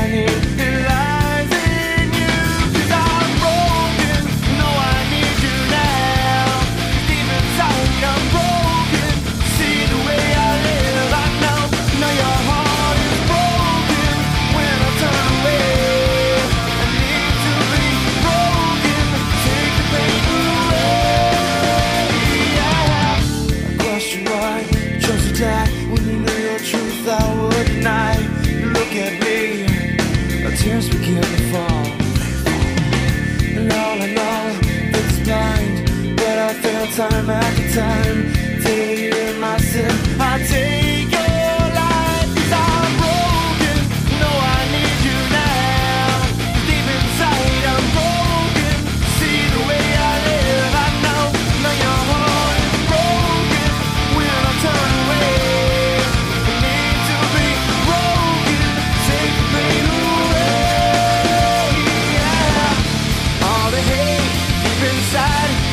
side. 65.15 65.64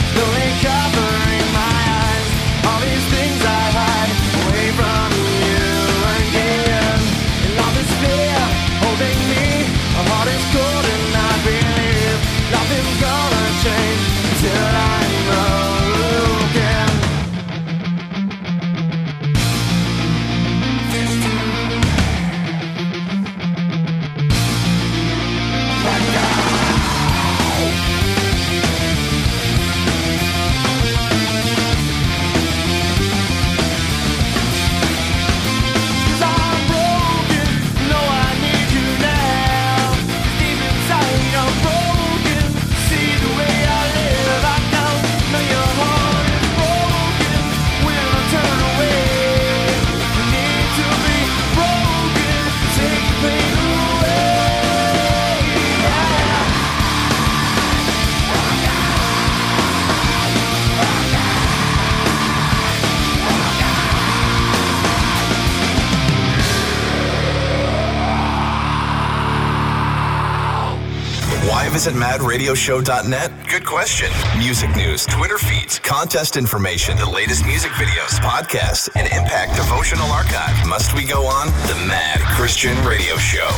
radioshow.net? 72.32 73.30
Good 73.50 73.66
question. 73.66 74.10
Music 74.38 74.74
news, 74.78 75.06
Twitter 75.06 75.38
feeds, 75.38 75.80
contest 75.80 76.38
information, 76.38 76.96
the 76.96 77.10
latest 77.10 77.46
music 77.46 77.72
videos, 77.72 78.20
podcasts, 78.22 78.88
and 78.96 79.06
Impact 79.08 79.58
Devotional 79.58 80.10
Archive. 80.10 80.56
Must 80.66 80.96
we 80.96 81.04
go 81.04 81.26
on? 81.26 81.48
The 81.68 81.76
Mad 81.88 82.22
Christian 82.38 82.78
Radio 82.86 83.18
Show. 83.18 83.50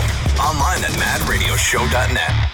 Online 0.42 0.84
at 0.84 0.92
madradioshow.net. 0.98 2.53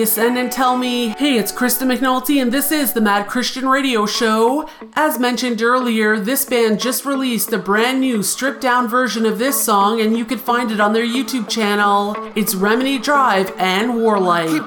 And 0.00 0.50
tell 0.50 0.78
me, 0.78 1.08
hey, 1.18 1.36
it's 1.36 1.52
Krista 1.52 1.82
McNulty 1.86 2.40
and 2.40 2.50
this 2.50 2.72
is 2.72 2.94
the 2.94 3.02
Mad 3.02 3.26
Christian 3.26 3.68
Radio 3.68 4.06
Show. 4.06 4.66
As 4.94 5.18
mentioned 5.18 5.60
earlier, 5.60 6.18
this 6.18 6.46
band 6.46 6.80
just 6.80 7.04
released 7.04 7.52
a 7.52 7.58
brand 7.58 8.00
new 8.00 8.22
stripped 8.22 8.62
down 8.62 8.88
version 8.88 9.26
of 9.26 9.38
this 9.38 9.62
song 9.62 10.00
and 10.00 10.16
you 10.16 10.24
can 10.24 10.38
find 10.38 10.72
it 10.72 10.80
on 10.80 10.94
their 10.94 11.04
YouTube 11.04 11.50
channel. 11.50 12.16
It's 12.34 12.54
Remedy 12.54 12.98
Drive 12.98 13.52
and 13.58 13.90
Warlight. 13.90 14.66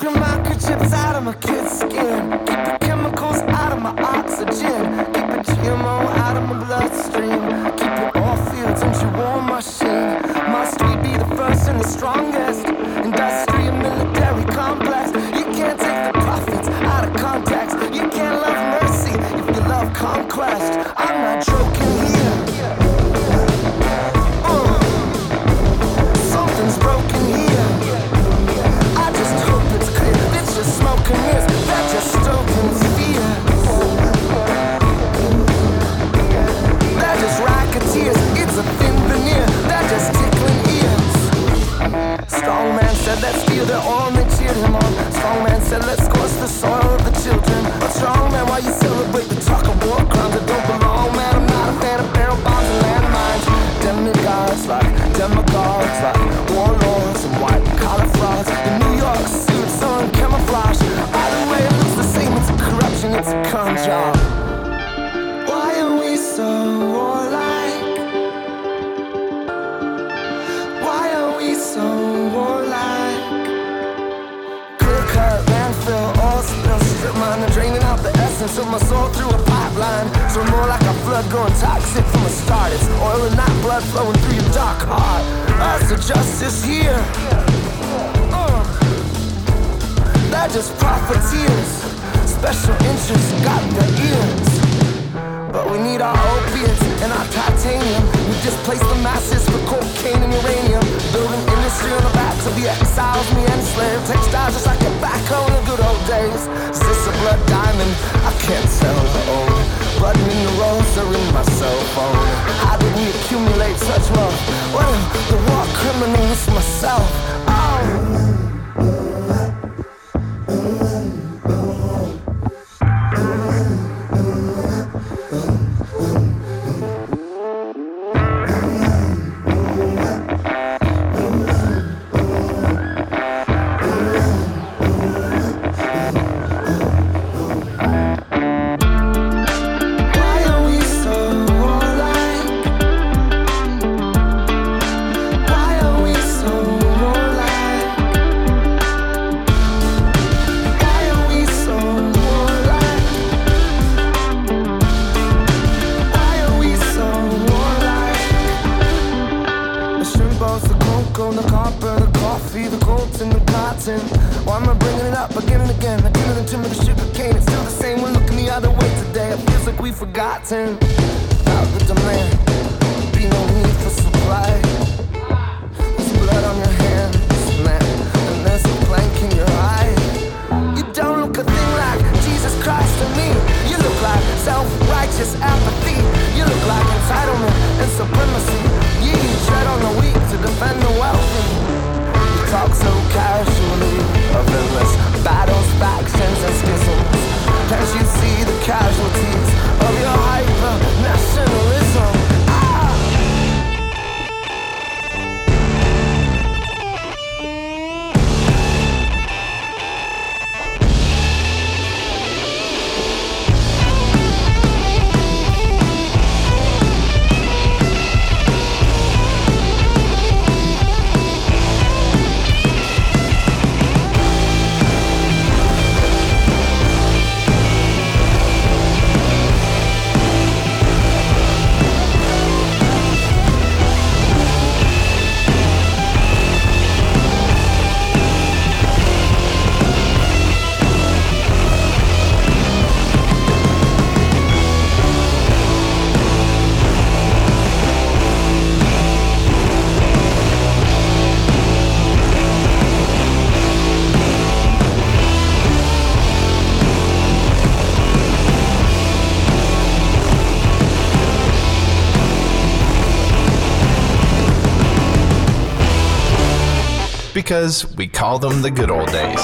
because 267.44 267.94
we 267.98 268.08
call 268.08 268.40
them 268.40 268.62
the 268.62 268.72
good 268.72 268.90
old 268.90 269.12
days. 269.12 269.40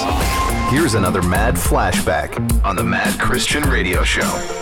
Here's 0.70 0.94
another 0.94 1.22
mad 1.22 1.56
flashback 1.56 2.64
on 2.64 2.78
the 2.78 2.84
Mad 2.84 3.20
Christian 3.20 3.64
Radio 3.64 4.04
Show. 4.04 4.59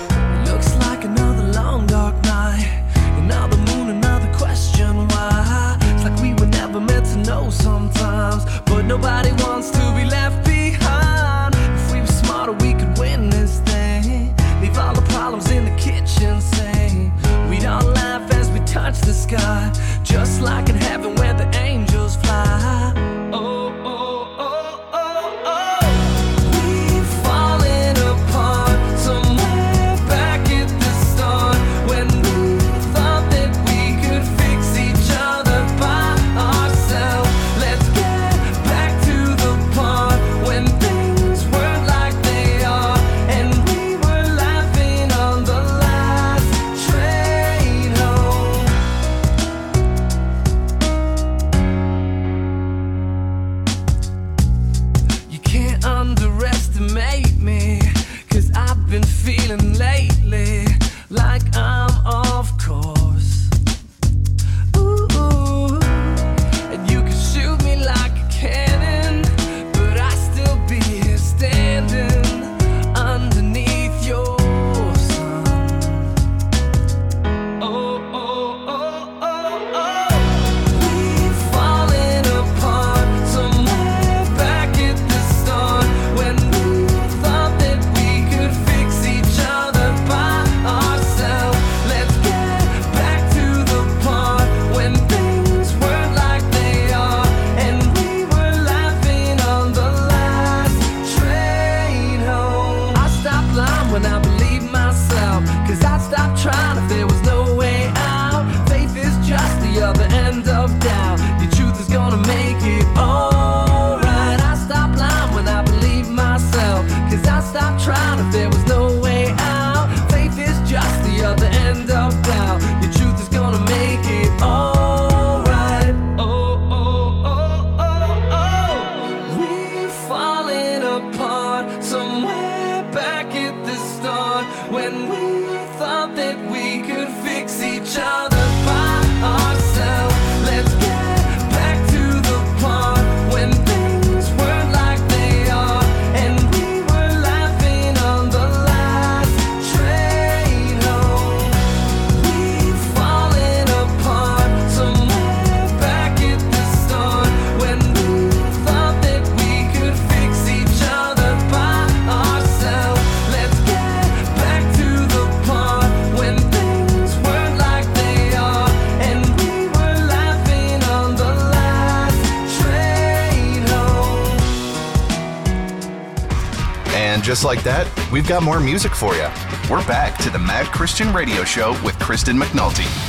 Just 177.37 177.45
like 177.45 177.61
that, 177.65 177.85
we've 178.11 178.27
got 178.27 178.41
more 178.41 178.59
music 178.59 178.95
for 178.95 179.13
you. 179.13 179.27
We're 179.69 179.85
back 179.85 180.17
to 180.23 180.31
the 180.31 180.39
Mad 180.39 180.65
Christian 180.73 181.13
Radio 181.13 181.43
Show 181.43 181.79
with 181.83 181.99
Kristen 181.99 182.35
McNulty. 182.35 183.06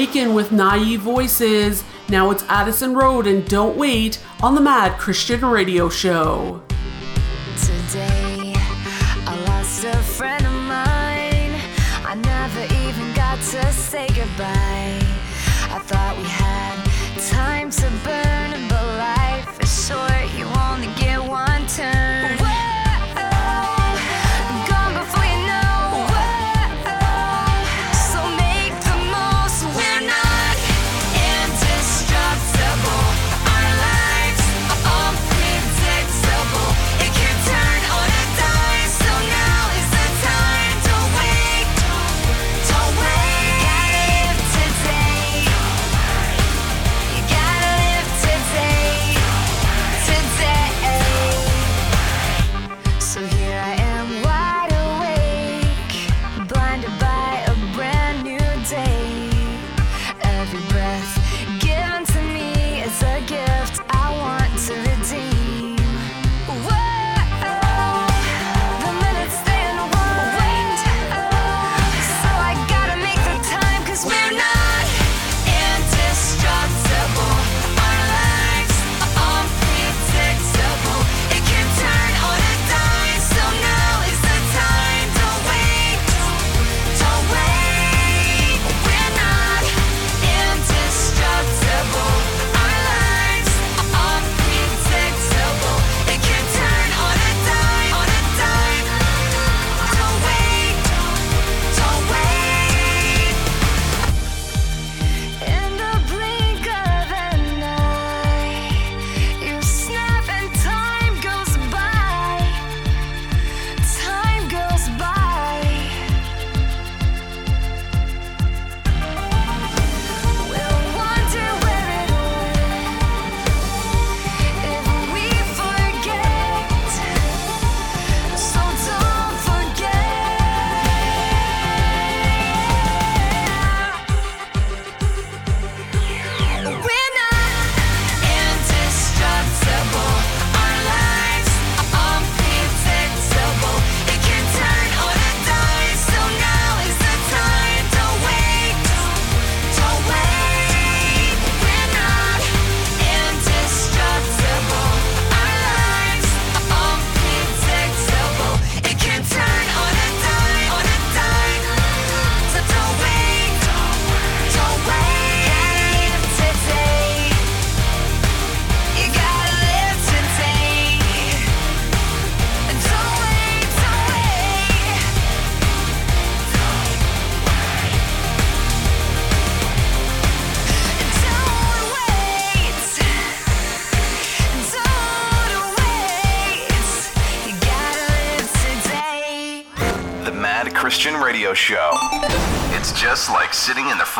Awaken 0.00 0.32
with 0.32 0.50
Naive 0.50 1.02
Voices. 1.02 1.84
Now 2.08 2.30
it's 2.30 2.42
Addison 2.48 2.94
Road 2.94 3.26
and 3.26 3.46
Don't 3.46 3.76
Wait 3.76 4.18
on 4.42 4.54
the 4.54 4.60
Mad 4.62 4.98
Christian 4.98 5.44
Radio 5.44 5.90
Show. 5.90 6.62
Today, 7.58 8.54
I 8.56 9.44
lost 9.46 9.84
a 9.84 9.94
friend 9.98 10.46
of 10.46 10.52
mine. 10.52 11.52
I 12.06 12.14
never 12.14 12.62
even 12.82 13.14
got 13.14 13.36
to 13.50 13.72
say 13.74 14.08
goodbye. 14.08 14.69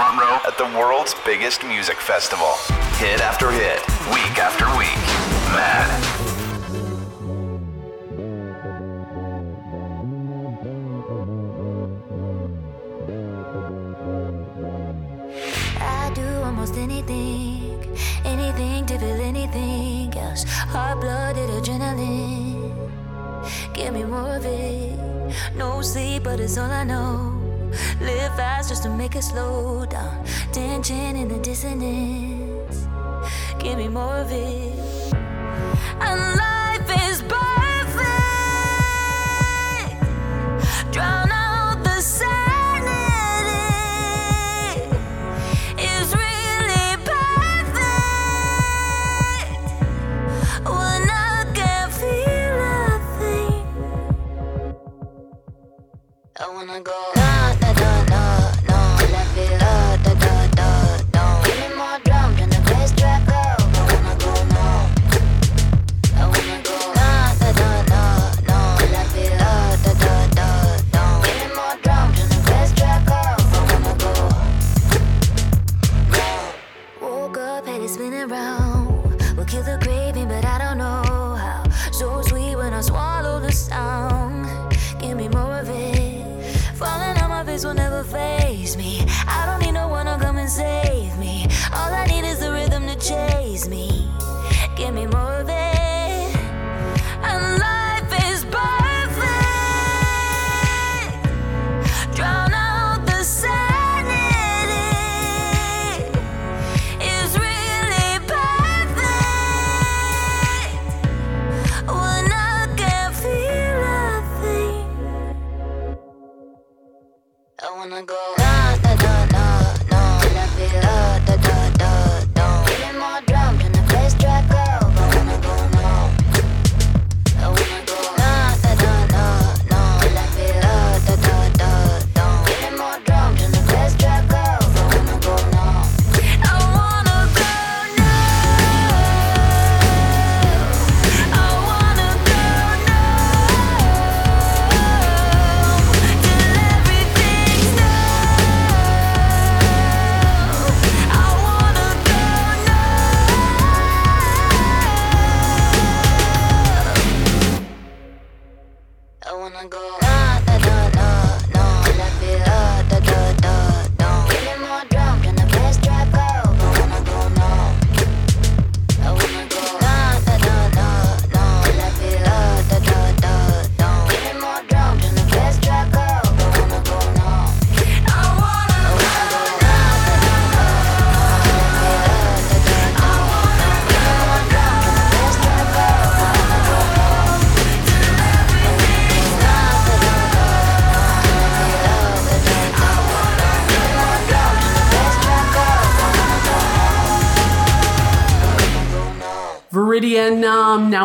front 0.01 0.19
row 0.19 0.39
at 0.47 0.57
the 0.57 0.65
world's 0.79 1.15
biggest 1.27 1.63
music 1.63 2.01
festival. 2.01 2.55
Hit 2.97 3.21
after 3.21 3.51
hit, 3.51 3.87
week 4.11 4.39
after 4.39 4.65
week. 4.79 5.20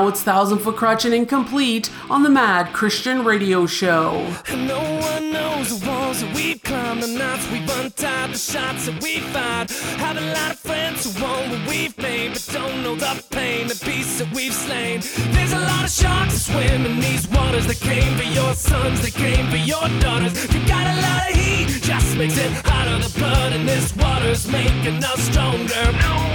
It's 0.07 0.21
Thousand 0.21 0.59
Foot 0.59 0.75
Krutch 0.75 1.05
and 1.05 1.13
Incomplete 1.13 1.89
on 2.09 2.21
the 2.21 2.29
Mad 2.29 2.73
Christian 2.73 3.25
Radio 3.25 3.65
Show. 3.65 4.11
And 4.47 4.67
no 4.67 4.79
one 4.79 5.31
knows 5.31 5.79
the 5.79 5.89
walls 5.89 6.21
that 6.21 6.35
we've 6.35 6.61
climbed, 6.61 7.01
the 7.01 7.07
knots 7.07 7.49
we've 7.51 7.69
untied, 7.79 8.31
the 8.31 8.37
shots 8.37 8.85
that 8.85 9.01
we 9.01 9.19
fired. 9.19 9.71
Have 9.97 10.17
a 10.17 10.33
lot 10.33 10.51
of 10.51 10.59
friends 10.59 11.03
who 11.03 11.25
own 11.25 11.49
what 11.49 11.67
we've 11.67 11.97
made, 11.97 12.33
but 12.33 12.47
don't 12.53 12.83
know 12.83 12.95
the 12.95 13.23
pain, 13.31 13.67
the 13.67 13.81
beasts 13.85 14.19
that 14.19 14.31
we've 14.33 14.53
slain. 14.53 15.01
There's 15.33 15.53
a 15.53 15.59
lot 15.59 15.83
of 15.83 15.89
sharks 15.89 16.33
that 16.33 16.51
swim 16.51 16.85
in 16.85 16.99
these 16.99 17.27
waters 17.29 17.65
that 17.67 17.79
came 17.79 18.15
for 18.15 18.23
your 18.23 18.53
sons, 18.53 19.01
that 19.01 19.13
came 19.13 19.49
for 19.49 19.57
your 19.57 19.87
daughters. 19.99 20.33
You 20.53 20.65
got 20.67 20.85
a 20.85 21.01
lot 21.01 21.29
of 21.31 21.35
heat, 21.35 21.67
just 21.81 22.15
makes 22.15 22.37
it 22.37 22.51
hotter. 22.65 22.99
The 23.07 23.19
blood 23.19 23.53
in 23.53 23.65
this 23.65 23.95
water's 23.95 24.47
making 24.51 25.03
us 25.03 25.21
stronger. 25.21 25.91
No. 25.99 26.34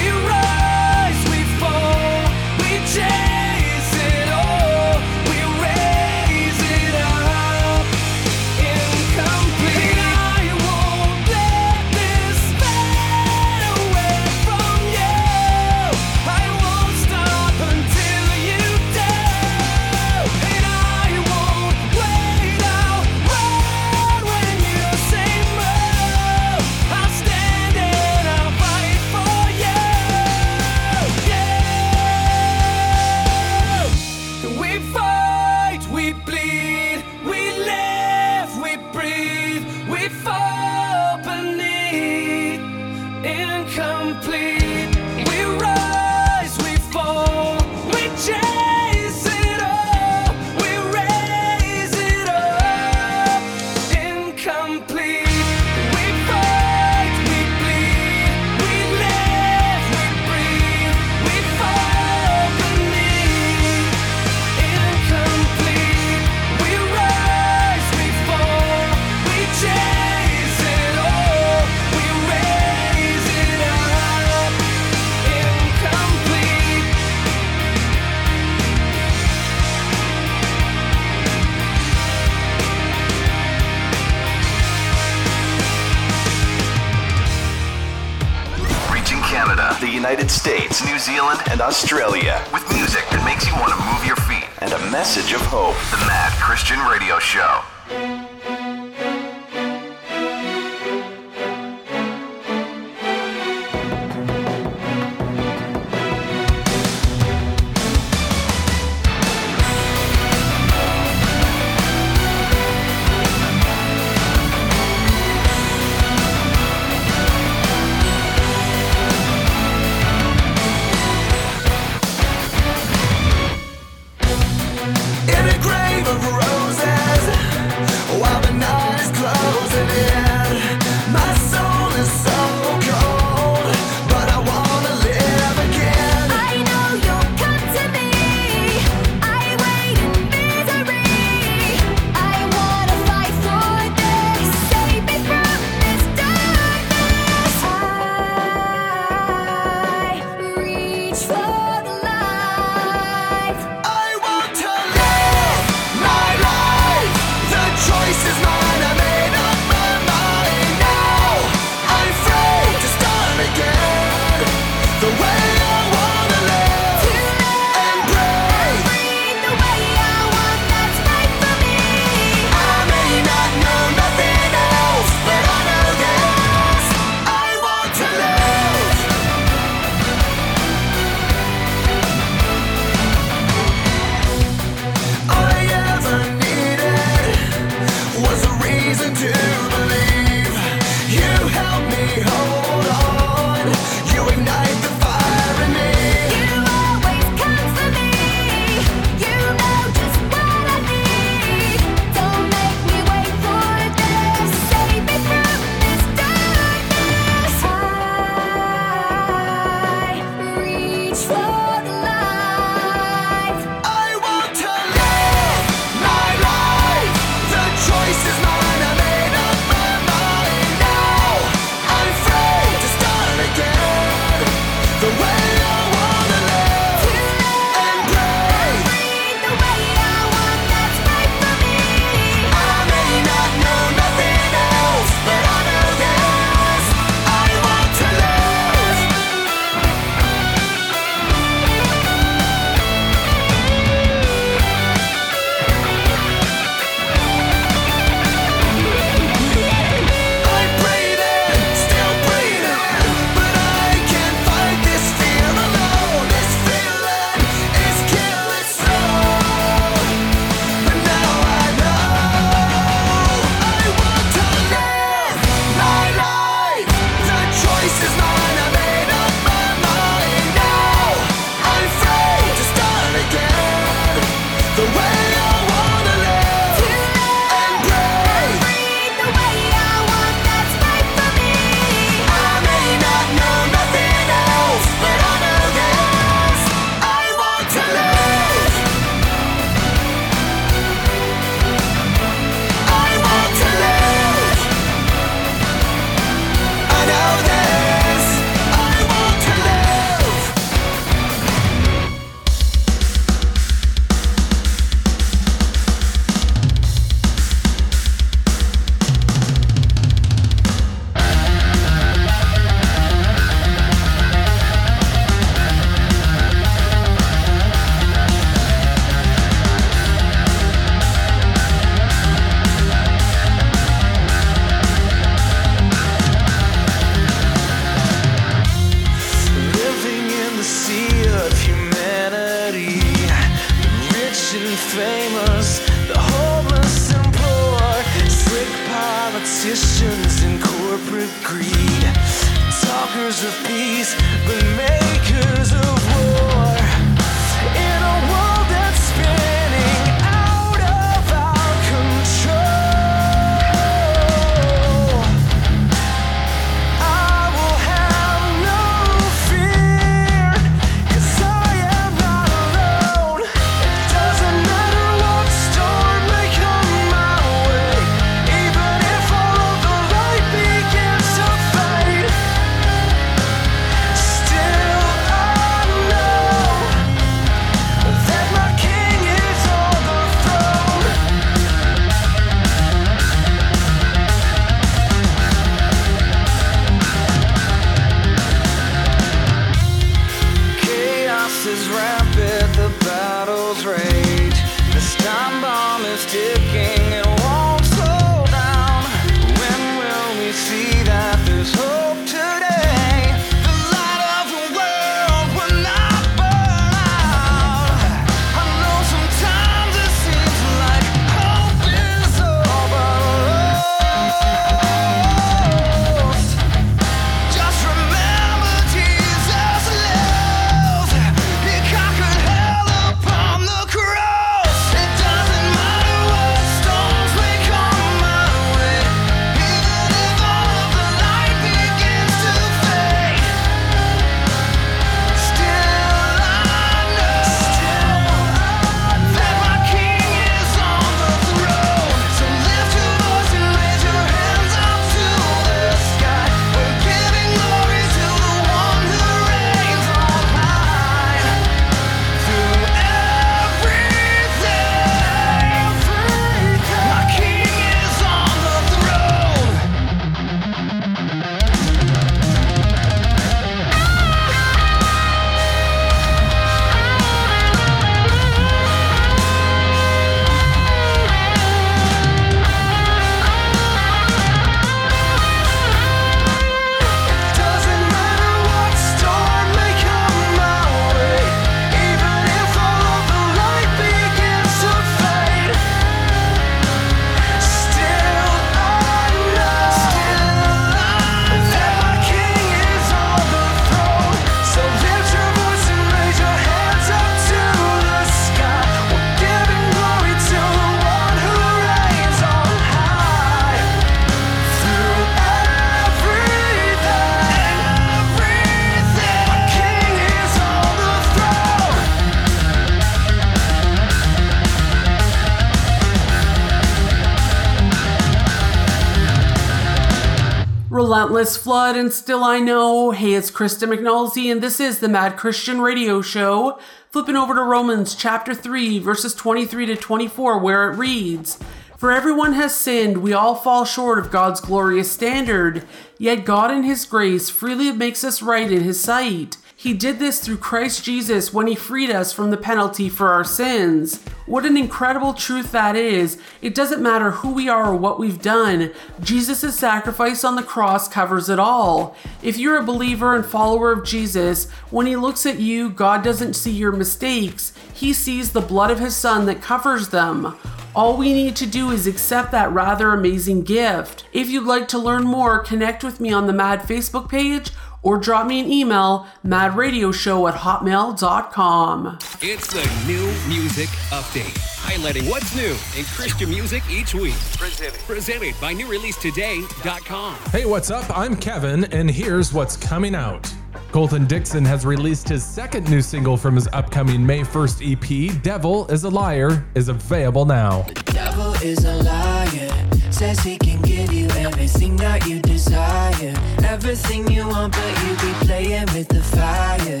Flood 521.70 521.96
and 521.96 522.12
Still 522.12 522.42
I 522.42 522.58
Know. 522.58 523.12
Hey, 523.12 523.34
it's 523.34 523.48
Krista 523.48 523.86
McNulty, 523.86 524.50
and 524.50 524.60
this 524.60 524.80
is 524.80 524.98
the 524.98 525.08
Mad 525.08 525.36
Christian 525.36 525.80
Radio 525.80 526.20
Show. 526.20 526.80
Flipping 527.10 527.36
over 527.36 527.54
to 527.54 527.62
Romans 527.62 528.16
chapter 528.16 528.56
3, 528.56 528.98
verses 528.98 529.36
23 529.36 529.86
to 529.86 529.94
24, 529.94 530.58
where 530.58 530.90
it 530.90 530.96
reads 530.96 531.60
For 531.96 532.10
everyone 532.10 532.54
has 532.54 532.74
sinned, 532.74 533.18
we 533.18 533.32
all 533.32 533.54
fall 533.54 533.84
short 533.84 534.18
of 534.18 534.32
God's 534.32 534.60
glorious 534.60 535.12
standard, 535.12 535.86
yet 536.18 536.44
God 536.44 536.72
in 536.72 536.82
His 536.82 537.04
grace 537.04 537.48
freely 537.50 537.92
makes 537.92 538.24
us 538.24 538.42
right 538.42 538.68
in 538.68 538.82
His 538.82 539.00
sight. 539.00 539.56
He 539.80 539.94
did 539.94 540.18
this 540.18 540.40
through 540.40 540.58
Christ 540.58 541.04
Jesus 541.04 541.54
when 541.54 541.66
he 541.66 541.74
freed 541.74 542.10
us 542.10 542.34
from 542.34 542.50
the 542.50 542.58
penalty 542.58 543.08
for 543.08 543.30
our 543.30 543.44
sins. 543.44 544.22
What 544.44 544.66
an 544.66 544.76
incredible 544.76 545.32
truth 545.32 545.72
that 545.72 545.96
is. 545.96 546.36
It 546.60 546.74
doesn't 546.74 547.02
matter 547.02 547.30
who 547.30 547.54
we 547.54 547.70
are 547.70 547.86
or 547.86 547.96
what 547.96 548.18
we've 548.18 548.42
done, 548.42 548.92
Jesus' 549.22 549.78
sacrifice 549.78 550.44
on 550.44 550.56
the 550.56 550.62
cross 550.62 551.08
covers 551.08 551.48
it 551.48 551.58
all. 551.58 552.14
If 552.42 552.58
you're 552.58 552.76
a 552.76 552.84
believer 552.84 553.34
and 553.34 553.46
follower 553.46 553.90
of 553.90 554.04
Jesus, 554.04 554.68
when 554.90 555.06
he 555.06 555.16
looks 555.16 555.46
at 555.46 555.60
you, 555.60 555.88
God 555.88 556.22
doesn't 556.22 556.56
see 556.56 556.72
your 556.72 556.92
mistakes, 556.92 557.72
he 557.94 558.12
sees 558.12 558.52
the 558.52 558.60
blood 558.60 558.90
of 558.90 558.98
his 558.98 559.16
son 559.16 559.46
that 559.46 559.62
covers 559.62 560.10
them. 560.10 560.58
All 560.94 561.16
we 561.16 561.32
need 561.32 561.54
to 561.56 561.66
do 561.66 561.90
is 561.90 562.06
accept 562.06 562.50
that 562.50 562.72
rather 562.72 563.12
amazing 563.12 563.62
gift. 563.62 564.24
If 564.32 564.50
you'd 564.50 564.66
like 564.66 564.88
to 564.88 564.98
learn 564.98 565.22
more, 565.22 565.60
connect 565.60 566.02
with 566.02 566.20
me 566.20 566.32
on 566.32 566.48
the 566.48 566.52
Mad 566.52 566.80
Facebook 566.80 567.28
page 567.28 567.70
or 568.02 568.18
drop 568.18 568.46
me 568.46 568.60
an 568.60 568.70
email, 568.70 569.26
madradioshow 569.44 570.48
at 570.50 570.58
hotmail.com. 570.60 572.18
It's 572.40 572.66
the 572.72 573.06
new 573.06 573.26
music 573.48 573.88
update, 574.10 574.56
highlighting 574.78 575.28
what's 575.28 575.54
new 575.54 575.76
in 575.98 576.04
Christian 576.06 576.50
music 576.50 576.82
each 576.90 577.14
week. 577.14 577.34
Presented, 577.56 578.00
presented 578.00 578.54
by 578.60 578.74
newreleasetoday.com. 578.74 580.36
Hey, 580.50 580.64
what's 580.66 580.90
up? 580.90 581.04
I'm 581.16 581.36
Kevin, 581.36 581.84
and 581.92 582.10
here's 582.10 582.52
what's 582.52 582.76
coming 582.76 583.14
out. 583.14 583.52
Colton 583.92 584.26
Dixon 584.26 584.64
has 584.64 584.86
released 584.86 585.28
his 585.28 585.44
second 585.44 585.90
new 585.90 586.00
single 586.00 586.36
from 586.36 586.54
his 586.54 586.68
upcoming 586.72 587.26
May 587.26 587.40
1st 587.40 588.36
EP, 588.36 588.42
Devil 588.42 588.86
is 588.86 589.02
a 589.02 589.10
Liar, 589.10 589.66
is 589.74 589.88
available 589.88 590.44
now. 590.44 590.86
Devil 591.06 591.54
is 591.54 591.84
a 591.84 591.96
liar. 592.04 592.99
Says 593.10 593.40
he 593.40 593.58
can 593.58 593.82
give 593.82 594.12
you 594.12 594.28
everything 594.30 594.96
that 594.96 595.26
you 595.26 595.40
desire. 595.40 596.34
Everything 596.64 597.30
you 597.30 597.46
want, 597.46 597.72
but 597.72 598.04
you 598.04 598.12
be 598.14 598.32
playing 598.46 598.86
with 598.94 599.08
the 599.08 599.22
fire. 599.22 600.00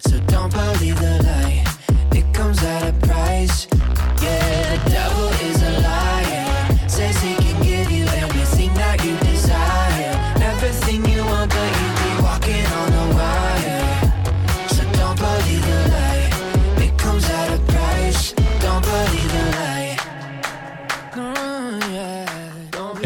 So 0.00 0.18
don't 0.26 0.52
believe 0.52 0.98
the 0.98 1.22
lie. 1.24 1.64
It 2.12 2.32
comes 2.32 2.62
at 2.62 2.88
a 2.88 3.06
price. 3.06 3.66
Yeah, 4.22 4.76
the 4.76 4.90
devil 4.90 5.31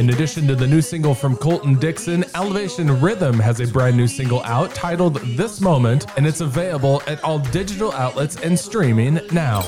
In 0.06 0.14
addition 0.14 0.46
to 0.46 0.54
the 0.54 0.68
new 0.68 0.80
single 0.80 1.16
from 1.16 1.36
Colton 1.36 1.74
Dixon, 1.80 2.24
Elevation 2.36 3.00
Rhythm 3.00 3.40
has 3.40 3.58
a 3.58 3.66
brand 3.66 3.96
new 3.96 4.06
single 4.06 4.40
out 4.44 4.72
titled 4.72 5.16
This 5.36 5.60
Moment, 5.60 6.06
and 6.16 6.24
it's 6.24 6.40
available 6.40 7.02
at 7.08 7.24
all 7.24 7.40
digital 7.40 7.90
outlets 7.90 8.36
and 8.36 8.56
streaming 8.56 9.18
now. 9.32 9.62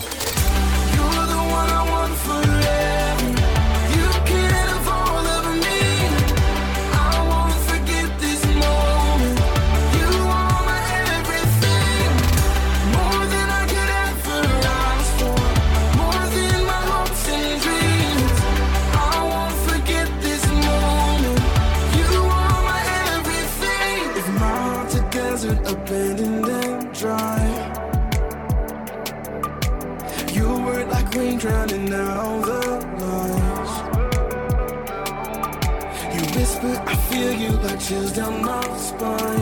Chills 37.88 38.12
down 38.12 38.44
my 38.44 38.76
spine. 38.76 39.38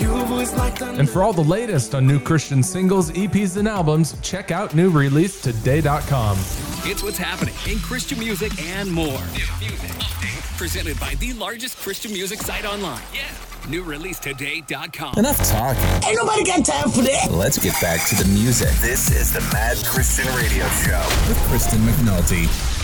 Your 0.00 0.24
voice 0.24 0.54
like 0.54 0.78
thunder. 0.78 0.98
And 0.98 1.10
for 1.10 1.22
all 1.22 1.34
the 1.34 1.44
latest 1.44 1.94
on 1.94 2.06
new 2.06 2.18
Christian 2.18 2.62
singles, 2.62 3.10
EPs, 3.10 3.58
and 3.58 3.68
albums, 3.68 4.16
check 4.22 4.50
out 4.50 4.70
newreleasetoday.com. 4.70 6.38
It's 6.90 7.02
what's 7.02 7.18
happening 7.18 7.54
in 7.70 7.78
Christian 7.80 8.18
music 8.18 8.58
and 8.62 8.90
more. 8.90 9.04
New 9.04 9.46
music 9.60 9.90
update, 10.00 10.56
presented 10.56 10.98
by 10.98 11.16
the 11.16 11.34
largest 11.34 11.76
Christian 11.76 12.14
music 12.14 12.40
site 12.40 12.64
online. 12.64 13.02
Yeah, 13.12 13.28
newreleasetoday.com. 13.64 15.18
Enough 15.18 15.50
talking. 15.50 16.08
Ain't 16.08 16.16
nobody 16.16 16.44
got 16.44 16.64
time 16.64 16.88
for 16.88 17.02
that. 17.02 17.28
Let's 17.30 17.58
get 17.58 17.78
back 17.82 18.08
to 18.08 18.14
the 18.14 18.28
music. 18.32 18.70
This 18.80 19.10
is 19.10 19.34
the 19.34 19.42
Mad 19.52 19.76
Christian 19.84 20.34
Radio 20.34 20.66
Show 20.68 21.04
with 21.28 21.36
Kristen 21.50 21.80
McNulty. 21.80 22.81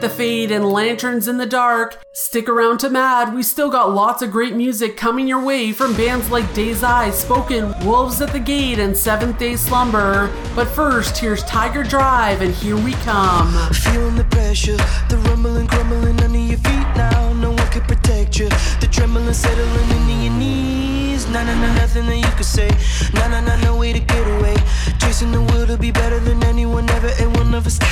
The 0.00 0.08
fade 0.08 0.52
and 0.52 0.64
lanterns 0.64 1.26
in 1.26 1.38
the 1.38 1.46
dark. 1.46 2.00
Stick 2.12 2.48
around 2.48 2.78
to 2.78 2.88
Mad, 2.88 3.34
we 3.34 3.42
still 3.42 3.68
got 3.68 3.92
lots 3.92 4.22
of 4.22 4.30
great 4.30 4.54
music 4.54 4.96
coming 4.96 5.26
your 5.26 5.44
way 5.44 5.72
from 5.72 5.96
bands 5.96 6.30
like 6.30 6.54
Days 6.54 6.84
Eye, 6.84 7.10
Spoken, 7.10 7.74
Wolves 7.84 8.20
at 8.20 8.32
the 8.32 8.38
Gate, 8.38 8.78
and 8.78 8.96
Seventh 8.96 9.40
Day 9.40 9.56
Slumber. 9.56 10.32
But 10.54 10.66
first, 10.68 11.18
here's 11.18 11.42
Tiger 11.44 11.82
Drive, 11.82 12.42
and 12.42 12.54
here 12.54 12.76
we 12.76 12.92
come. 13.02 13.52
Feeling 13.72 14.14
the 14.14 14.24
pressure, 14.30 14.76
the 15.08 15.20
rumbling, 15.26 15.66
crumbling 15.66 16.20
under 16.20 16.38
your 16.38 16.58
feet 16.58 16.88
now. 16.94 17.32
No 17.32 17.50
one 17.50 17.68
can 17.72 17.82
protect 17.82 18.38
you. 18.38 18.48
The 18.80 18.88
trembling, 18.92 19.34
settling 19.34 19.90
into 19.98 20.12
your 20.12 20.32
knees. 20.34 21.28
Nah, 21.28 21.42
nah, 21.42 21.60
nah, 21.60 21.74
nothing 21.74 22.06
that 22.06 22.18
you 22.18 22.36
could 22.36 22.46
say. 22.46 22.70
Nah, 23.14 23.26
nah, 23.26 23.40
nah, 23.40 23.56
no 23.62 23.76
way 23.76 23.92
to 23.92 24.00
get 24.00 24.26
away. 24.38 24.54
Chasing 25.00 25.32
the 25.32 25.42
will 25.42 25.66
to 25.66 25.76
be 25.76 25.90
better 25.90 26.20
than 26.20 26.44
anyone 26.44 26.88
ever, 26.90 27.10
and 27.18 27.36
we'll 27.36 27.46
never 27.46 27.68
stop. 27.68 27.88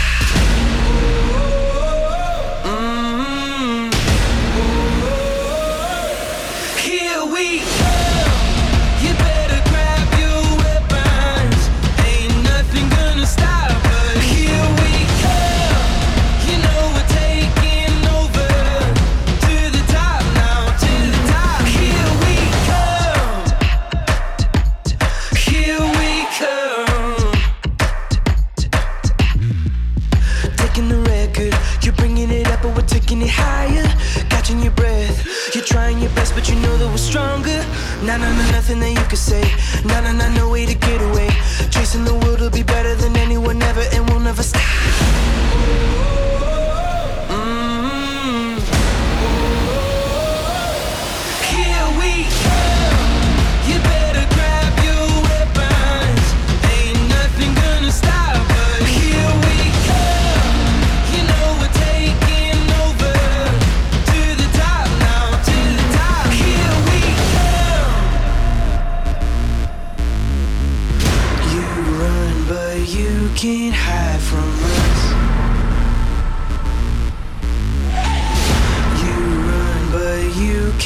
It 33.27 33.33
higher. 33.33 33.87
Catching 34.31 34.61
your 34.61 34.73
breath, 34.73 35.55
you're 35.55 35.65
trying 35.65 35.99
your 35.99 36.11
best, 36.11 36.35
but 36.35 36.49
you 36.49 36.55
know 36.57 36.77
that 36.79 36.89
we're 36.89 37.07
stronger. 37.13 37.61
Nah, 38.07 38.17
nah, 38.17 38.31
nah, 38.39 38.51
nothing 38.53 38.81
that 38.81 38.91
you 38.91 39.07
can 39.13 39.17
say. 39.17 39.45
Nah, 39.85 40.01
nah, 40.01 40.13
nah, 40.13 40.29
no 40.35 40.51
way 40.51 40.67
to 40.67 40.75
get 40.75 41.01
away. 41.03 41.29
Chasing 41.71 42.05
the 42.05 42.15
world 42.23 42.41
will 42.41 42.51
be 42.51 42.63
better 42.63 42.95
than 42.95 43.17
anyone 43.17 43.61
ever, 43.63 43.85
and 43.93 44.09
we'll 44.09 44.21
never 44.21 44.43
stop. 44.43 44.63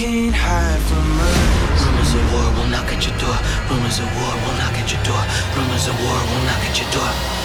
Can't 0.00 0.34
hide 0.34 0.80
from 0.88 1.04
us. 1.20 1.84
Rumors 1.84 2.14
of 2.14 2.32
war 2.32 2.48
will 2.56 2.70
knock 2.72 2.88
at 2.88 3.04
your 3.04 3.16
door. 3.20 3.36
Rumors 3.68 3.98
of 3.98 4.08
war 4.16 4.32
will 4.32 4.56
knock 4.56 4.72
at 4.80 4.88
your 4.88 5.02
door. 5.04 5.22
Rumors 5.52 5.88
of 5.88 5.96
war 6.00 6.16
will 6.24 6.44
knock 6.48 6.64
at 6.64 6.80
your 6.80 6.90
door. 6.90 7.39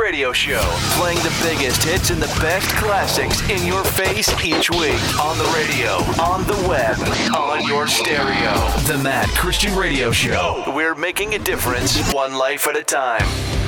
Radio 0.00 0.32
Show, 0.32 0.62
playing 0.92 1.18
the 1.18 1.34
biggest 1.42 1.82
hits 1.82 2.10
and 2.10 2.20
the 2.20 2.40
best 2.40 2.68
classics 2.76 3.40
in 3.48 3.66
your 3.66 3.82
face 3.84 4.28
each 4.44 4.70
week 4.70 5.20
on 5.20 5.38
the 5.38 5.44
radio, 5.56 5.92
on 6.22 6.46
the 6.46 6.68
web, 6.68 6.98
on 7.34 7.66
your 7.66 7.86
stereo. 7.86 8.52
The 8.86 9.00
Mad 9.02 9.28
Christian 9.30 9.74
Radio 9.74 10.12
Show. 10.12 10.64
We're 10.68 10.94
making 10.94 11.34
a 11.34 11.38
difference, 11.38 12.12
one 12.12 12.34
life 12.34 12.66
at 12.66 12.76
a 12.76 12.82
time. 12.82 13.65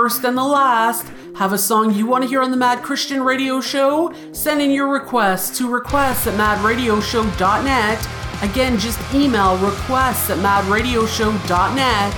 first 0.00 0.24
and 0.24 0.34
the 0.34 0.42
last. 0.42 1.06
Have 1.34 1.52
a 1.52 1.58
song 1.58 1.92
you 1.92 2.06
want 2.06 2.24
to 2.24 2.28
hear 2.28 2.40
on 2.40 2.50
the 2.50 2.56
Mad 2.56 2.82
Christian 2.82 3.22
Radio 3.22 3.60
Show? 3.60 4.14
Send 4.32 4.62
in 4.62 4.70
your 4.70 4.88
requests 4.90 5.58
to 5.58 5.70
requests 5.70 6.26
at 6.26 6.32
madradioshow.net. 6.38 8.08
Again, 8.42 8.78
just 8.78 8.98
email 9.14 9.58
requests 9.58 10.30
at 10.30 10.38
madradioshow.net. 10.38 12.14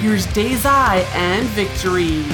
Here's 0.00 0.26
Day's 0.32 0.66
Eye 0.66 1.06
and 1.14 1.46
Victory. 1.50 2.24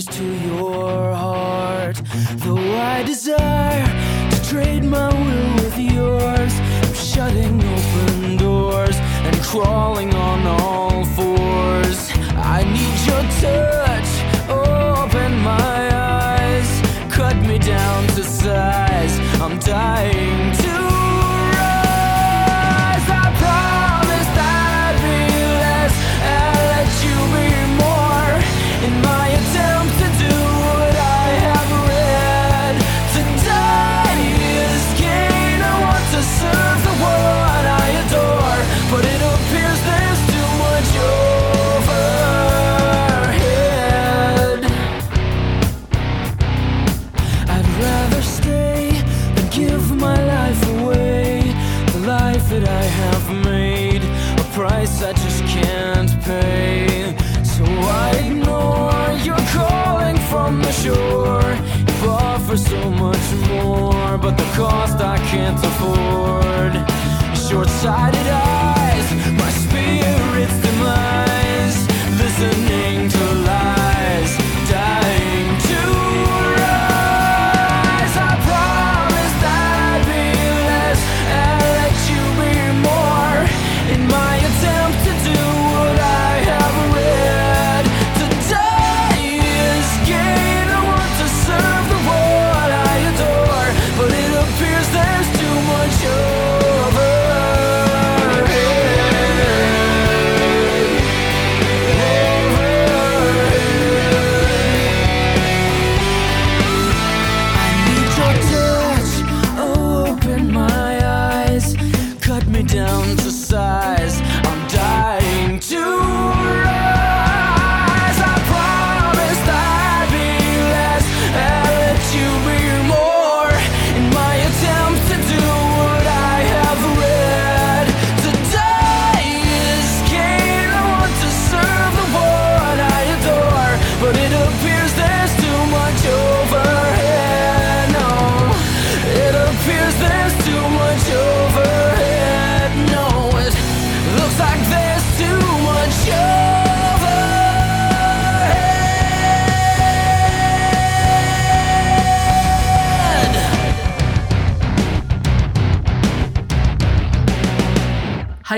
To. 0.00 0.12
too 0.12 0.39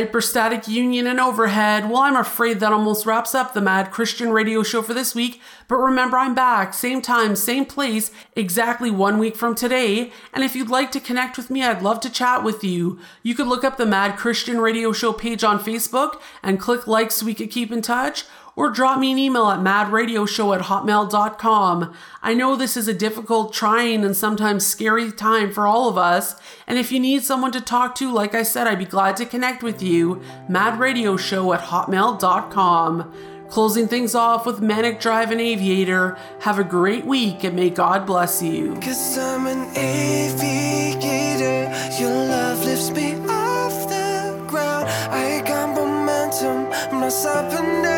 hyperstatic 0.03 0.67
union 0.67 1.07
and 1.07 1.21
overhead. 1.21 1.89
Well, 1.89 2.03
I'm 2.03 2.17
afraid 2.17 2.59
that 2.59 2.73
almost 2.73 3.07
wraps 3.07 3.37
up 3.37 3.55
the 3.55 3.61
Mad 3.61 3.93
Christian 3.93 4.33
radio 4.33 4.65
show 4.65 4.83
for 4.83 4.95
this 4.95 5.15
week. 5.15 5.41
But 5.69 5.77
remember, 5.77 6.19
I'm 6.19 6.35
back, 6.35 6.75
same 6.75 7.01
time, 7.01 7.37
same 7.37 7.65
place, 7.65 8.11
exactly 8.35 8.91
one 8.91 9.19
week 9.19 9.37
from 9.37 9.55
today. 9.55 10.11
And 10.35 10.43
if 10.43 10.57
you'd 10.57 10.69
like 10.69 10.91
to 10.93 11.01
connect 11.01 11.37
with 11.37 11.51
me, 11.51 11.63
I'd 11.63 11.83
love 11.83 12.01
to 12.01 12.11
chat 12.11 12.43
with 12.43 12.65
you. 12.65 12.99
You 13.23 13.37
could 13.37 13.47
look 13.47 13.63
up 13.63 13.77
the 13.77 13.87
Mad 13.87 14.17
Christian 14.17 14.61
radio 14.61 14.93
show 14.93 15.13
page 15.13 15.45
on 15.45 15.61
Facebook 15.61 16.21
and 16.43 16.59
click 16.59 16.89
like 16.89 17.13
so 17.13 17.25
we 17.25 17.35
could 17.35 17.51
keep 17.51 17.71
in 17.71 17.81
touch 17.81 18.25
or 18.55 18.71
drop 18.71 18.99
me 18.99 19.13
an 19.13 19.19
email 19.19 19.47
at 19.49 19.61
madradioshow 19.61 20.55
at 20.57 20.67
hotmail.com. 20.67 21.93
I 22.23 22.35
know 22.35 22.57
this 22.57 22.77
is 22.77 22.89
a 22.89 22.95
difficult, 22.95 23.53
trying, 23.53 24.05
and 24.05 24.17
sometimes 24.17 24.67
scary 24.67 25.11
time 25.11 25.53
for 25.53 25.67
all 25.67 25.89
of 25.89 25.97
us, 25.97 26.37
and 26.67 26.79
if 26.79 26.93
you 26.93 27.01
need 27.01 27.23
someone 27.23 27.53
to 27.53 27.61
talk 27.61 27.95
to, 27.97 28.13
like 28.13 28.35
I 28.35 28.43
said, 28.43 28.67
I'd 28.67 28.79
be 28.79 28.85
glad 28.85 29.17
to 29.17 29.27
connect 29.27 29.63
with 29.63 29.83
you. 29.83 30.21
Madradioshow 30.49 31.55
at 31.55 31.63
hotmail.com. 31.63 33.13
Closing 33.53 33.87
things 33.87 34.15
off 34.15 34.47
with 34.47 34.63
Manic 34.63 34.99
Drive 34.99 35.31
and 35.31 35.39
Aviator. 35.39 36.17
Have 36.41 36.59
a 36.59 36.65
great 36.65 37.05
week 37.05 37.45
and 37.45 37.55
may 37.55 37.69
God 37.69 38.07
bless 38.07 38.43
you. 38.43 38.75
Cause 38.77 39.19
I'm 39.19 39.47
an 39.47 39.69
aviator. 39.77 41.71
Your 42.01 42.15
love 42.29 42.65
lifts 42.65 42.91
me 42.93 43.13
off 43.29 43.91
the 43.91 44.43
ground. 44.49 44.89
I 44.89 45.43
got 45.47 45.69
momentum. 45.75 46.73
I'm 46.95 47.01
not 47.03 47.13
stopping 47.13 47.83
now. 47.83 47.92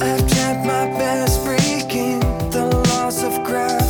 I've 0.00 0.28
tried 0.28 0.64
my 0.66 0.86
best 0.98 1.44
breaking 1.44 2.20
the 2.50 2.66
laws 2.88 3.22
of 3.22 3.44
gravity. 3.44 3.83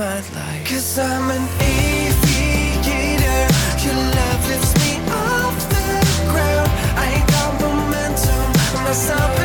my 0.00 0.16
life. 0.16 0.64
Cause 0.66 0.98
I'm 0.98 1.30
an 1.30 1.46
aviator. 1.60 3.42
Your 3.84 3.98
love 4.16 4.42
lifts 4.48 4.74
me 4.80 4.92
off 5.12 5.58
the 5.74 5.88
ground. 6.32 6.70
I 6.96 7.22
got 7.32 7.50
momentum. 7.60 8.48
I'm 8.80 9.39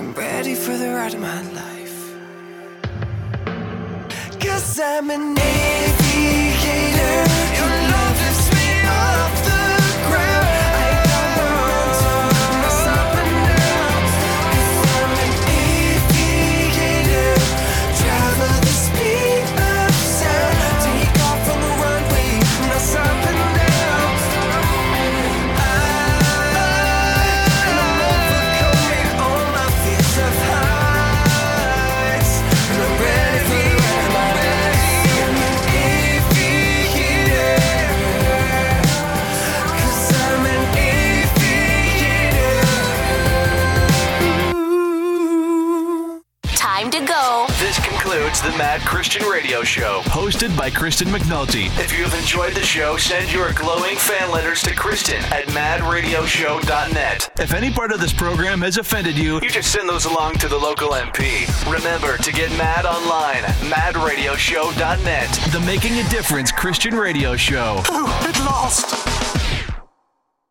I'm 0.00 0.14
ready 0.14 0.54
for 0.54 0.74
the 0.78 0.94
ride 0.94 1.12
of 1.12 1.20
my 1.20 1.42
life. 1.52 2.16
Cause 4.40 4.80
I'm 4.80 5.10
an 5.10 5.36
aviator. 5.38 7.29
Mad 48.60 48.82
Christian 48.82 49.26
Radio 49.26 49.62
Show, 49.62 50.02
hosted 50.02 50.54
by 50.54 50.68
Kristen 50.68 51.08
McNulty. 51.08 51.68
If 51.82 51.96
you 51.96 52.04
have 52.04 52.12
enjoyed 52.12 52.52
the 52.52 52.60
show, 52.60 52.98
send 52.98 53.32
your 53.32 53.54
glowing 53.54 53.96
fan 53.96 54.30
letters 54.30 54.60
to 54.64 54.74
Kristen 54.74 55.16
at 55.32 55.46
madradioshow.net. 55.46 57.30
If 57.40 57.54
any 57.54 57.70
part 57.70 57.90
of 57.90 58.00
this 58.00 58.12
program 58.12 58.60
has 58.60 58.76
offended 58.76 59.16
you, 59.16 59.40
you 59.40 59.48
just 59.48 59.72
send 59.72 59.88
those 59.88 60.04
along 60.04 60.34
to 60.40 60.48
the 60.48 60.58
local 60.58 60.90
MP. 60.90 61.48
Remember 61.72 62.18
to 62.18 62.32
get 62.32 62.50
mad 62.58 62.84
online, 62.84 63.44
madradioshow.net. 63.70 65.30
The 65.52 65.60
Making 65.60 65.94
a 65.94 66.08
Difference 66.10 66.52
Christian 66.52 66.94
Radio 66.94 67.36
Show. 67.36 67.80
Oh, 67.88 68.28
it 68.28 68.38
lost. 68.40 69.19